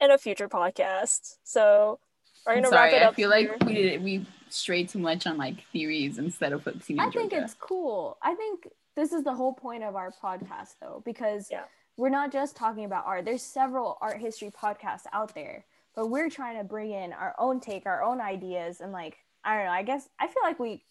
in 0.00 0.10
a 0.10 0.18
future 0.18 0.48
podcast. 0.48 1.36
So 1.44 1.98
we're 2.46 2.54
I'm 2.54 2.62
gonna 2.62 2.74
wrap 2.74 2.92
it 2.92 3.02
up. 3.02 3.12
I 3.12 3.14
feel 3.14 3.32
here. 3.32 3.50
like 3.50 3.64
we 3.64 3.74
did 3.74 4.02
we 4.02 4.26
strayed 4.48 4.88
too 4.88 4.98
much 4.98 5.26
on 5.26 5.36
like 5.36 5.62
theories 5.72 6.18
instead 6.18 6.52
of 6.52 6.62
focusing 6.62 6.98
I 6.98 7.10
think 7.10 7.30
Georgia. 7.30 7.44
it's 7.44 7.54
cool. 7.54 8.18
I 8.22 8.34
think 8.34 8.68
this 8.96 9.12
is 9.12 9.22
the 9.22 9.34
whole 9.34 9.52
point 9.52 9.84
of 9.84 9.94
our 9.94 10.10
podcast, 10.10 10.76
though, 10.80 11.02
because 11.04 11.48
Yeah. 11.50 11.64
we're 11.96 12.08
not 12.08 12.32
just 12.32 12.56
talking 12.56 12.84
about 12.84 13.06
art. 13.06 13.24
There's 13.24 13.42
several 13.42 13.98
art 14.00 14.18
history 14.18 14.50
podcasts 14.50 15.04
out 15.12 15.34
there, 15.34 15.64
but 15.94 16.08
we're 16.08 16.30
trying 16.30 16.58
to 16.58 16.64
bring 16.64 16.90
in 16.90 17.12
our 17.12 17.34
own 17.38 17.60
take, 17.60 17.86
our 17.86 18.02
own 18.02 18.20
ideas, 18.20 18.80
and 18.80 18.92
like 18.92 19.18
I 19.44 19.56
don't 19.56 19.66
know. 19.66 19.72
I 19.72 19.82
guess 19.82 20.08
I 20.18 20.26
feel 20.26 20.42
like 20.42 20.58
we 20.58 20.82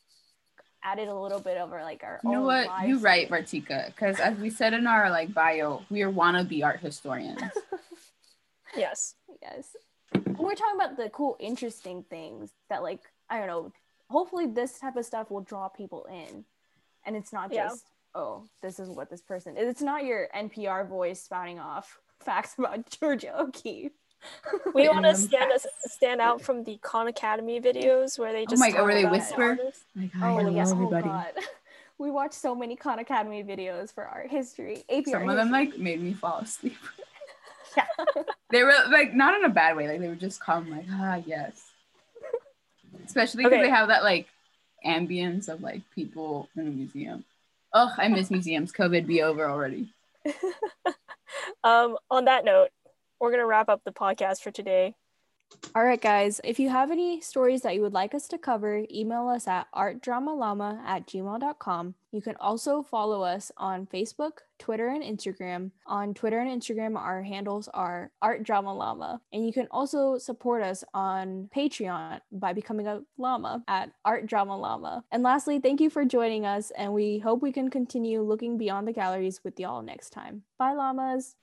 added 0.83 1.07
a 1.07 1.13
little 1.15 1.39
bit 1.39 1.57
over 1.57 1.81
like 1.81 2.03
our. 2.03 2.19
You 2.23 2.31
know 2.31 2.39
own 2.39 2.45
what? 2.45 2.67
lives 2.67 2.87
You're 2.87 2.97
to 2.97 3.03
right, 3.03 3.27
it. 3.27 3.31
Martika. 3.31 3.87
Because 3.87 4.19
as 4.19 4.37
we 4.37 4.49
said 4.49 4.73
in 4.73 4.87
our 4.87 5.09
like 5.09 5.33
bio, 5.33 5.83
we 5.89 6.01
are 6.03 6.11
wannabe 6.11 6.63
art 6.63 6.79
historians. 6.79 7.41
yes, 8.75 9.15
Yes, 9.41 9.75
we're 10.37 10.53
talking 10.55 10.75
about 10.75 10.97
the 10.97 11.09
cool, 11.11 11.37
interesting 11.39 12.03
things 12.09 12.51
that 12.69 12.83
like 12.83 13.01
I 13.29 13.37
don't 13.37 13.47
know. 13.47 13.71
Hopefully, 14.09 14.47
this 14.47 14.79
type 14.79 14.95
of 14.95 15.05
stuff 15.05 15.29
will 15.31 15.41
draw 15.41 15.69
people 15.69 16.05
in, 16.11 16.43
and 17.05 17.15
it's 17.15 17.31
not 17.31 17.53
Yeah. 17.53 17.67
just 17.67 17.85
oh, 18.15 18.43
this 18.61 18.79
is 18.79 18.89
what 18.89 19.09
this 19.09 19.21
person. 19.21 19.55
It's 19.55 19.81
not 19.81 20.03
your 20.03 20.27
NPR 20.35 20.87
voice 20.87 21.21
spouting 21.21 21.59
off 21.59 21.99
facts 22.19 22.55
about 22.57 22.89
Georgia 22.89 23.39
O'Keeffe. 23.39 23.93
We 24.73 24.87
want 24.89 25.05
to 25.05 25.15
stand 25.15 25.51
us 25.51 25.65
stand 25.87 26.21
out 26.21 26.41
from 26.41 26.63
the 26.63 26.77
Khan 26.81 27.07
Academy 27.07 27.59
videos 27.61 28.17
where 28.19 28.31
they 28.33 28.45
just 28.45 28.61
oh 28.61 28.65
my 28.65 28.71
God, 28.71 28.83
where 28.85 28.93
they 28.95 29.05
whisper? 29.05 29.57
like, 29.95 30.11
Oh 30.21 30.37
hello, 30.37 30.49
yes, 30.49 30.71
everybody. 30.71 31.07
oh 31.07 31.11
god. 31.11 31.33
We 31.97 32.11
watched 32.11 32.35
so 32.35 32.55
many 32.55 32.77
Khan 32.77 32.99
Academy 32.99 33.43
videos 33.43 33.93
for 33.93 34.05
art 34.05 34.29
history. 34.29 34.83
AP 34.89 35.05
Some 35.07 35.15
art 35.15 35.29
of 35.31 35.35
them 35.35 35.51
like 35.51 35.77
made 35.77 36.01
me 36.01 36.13
fall 36.13 36.39
asleep. 36.39 36.77
yeah. 37.77 37.85
They 38.51 38.63
were 38.63 38.73
like 38.89 39.13
not 39.13 39.35
in 39.37 39.43
a 39.43 39.49
bad 39.49 39.75
way. 39.75 39.87
Like 39.89 39.99
they 39.99 40.07
were 40.07 40.15
just 40.15 40.39
calm. 40.39 40.69
Like 40.69 40.85
ah 40.91 41.21
yes. 41.25 41.61
Especially 43.05 43.43
because 43.43 43.57
Okay. 43.57 43.63
they 43.63 43.69
have 43.69 43.89
that 43.89 44.03
like 44.03 44.27
ambience 44.85 45.49
of 45.49 45.61
like 45.61 45.81
people 45.93 46.47
in 46.55 46.67
a 46.67 46.71
museum. 46.71 47.25
Oh, 47.73 47.93
I 47.97 48.07
miss 48.07 48.31
museums. 48.31 48.71
COVID 48.71 49.05
be 49.05 49.21
over 49.21 49.47
already. 49.49 49.89
Um, 51.63 51.97
on 52.09 52.25
that 52.25 52.45
note, 52.45 52.69
we're 53.19 53.31
gonna 53.31 53.45
wrap 53.45 53.69
up 53.69 53.83
the 53.83 53.91
podcast 53.91 54.41
for 54.41 54.51
today. 54.51 54.95
All 55.75 55.83
right, 55.83 56.01
guys. 56.01 56.41
If 56.43 56.59
you 56.59 56.69
have 56.69 56.91
any 56.91 57.21
stories 57.21 57.61
that 57.61 57.75
you 57.75 57.81
would 57.81 57.93
like 57.93 58.13
us 58.15 58.27
to 58.29 58.37
cover, 58.37 58.85
email 58.91 59.27
us 59.27 59.47
at 59.47 59.67
artdramalama 59.73 60.81
at 60.83 61.07
gmail.com. 61.07 61.95
You 62.11 62.21
can 62.21 62.35
also 62.37 62.81
follow 62.81 63.21
us 63.21 63.51
on 63.57 63.85
Facebook, 63.85 64.39
Twitter, 64.57 64.87
and 64.87 65.03
Instagram. 65.03 65.71
On 65.85 66.13
Twitter 66.13 66.39
and 66.39 66.61
Instagram, 66.61 66.97
our 66.97 67.21
handles 67.21 67.67
are 67.73 68.11
artdramalama. 68.23 69.19
And 69.31 69.45
you 69.45 69.53
can 69.53 69.67
also 69.69 70.17
support 70.17 70.63
us 70.63 70.83
on 70.93 71.49
Patreon 71.55 72.19
by 72.31 72.53
becoming 72.53 72.87
a 72.87 73.01
llama 73.17 73.63
at 73.67 73.91
artdramalama. 74.05 75.03
And 75.11 75.21
lastly, 75.21 75.59
thank 75.59 75.79
you 75.81 75.91
for 75.91 76.03
joining 76.03 76.45
us, 76.45 76.71
and 76.71 76.93
we 76.93 77.19
hope 77.19 77.41
we 77.41 77.51
can 77.51 77.69
continue 77.69 78.21
looking 78.21 78.57
beyond 78.57 78.87
the 78.87 78.93
galleries 78.93 79.41
with 79.43 79.59
y'all 79.59 79.83
next 79.83 80.09
time. 80.09 80.43
Bye, 80.57 80.73
llamas. 80.73 81.35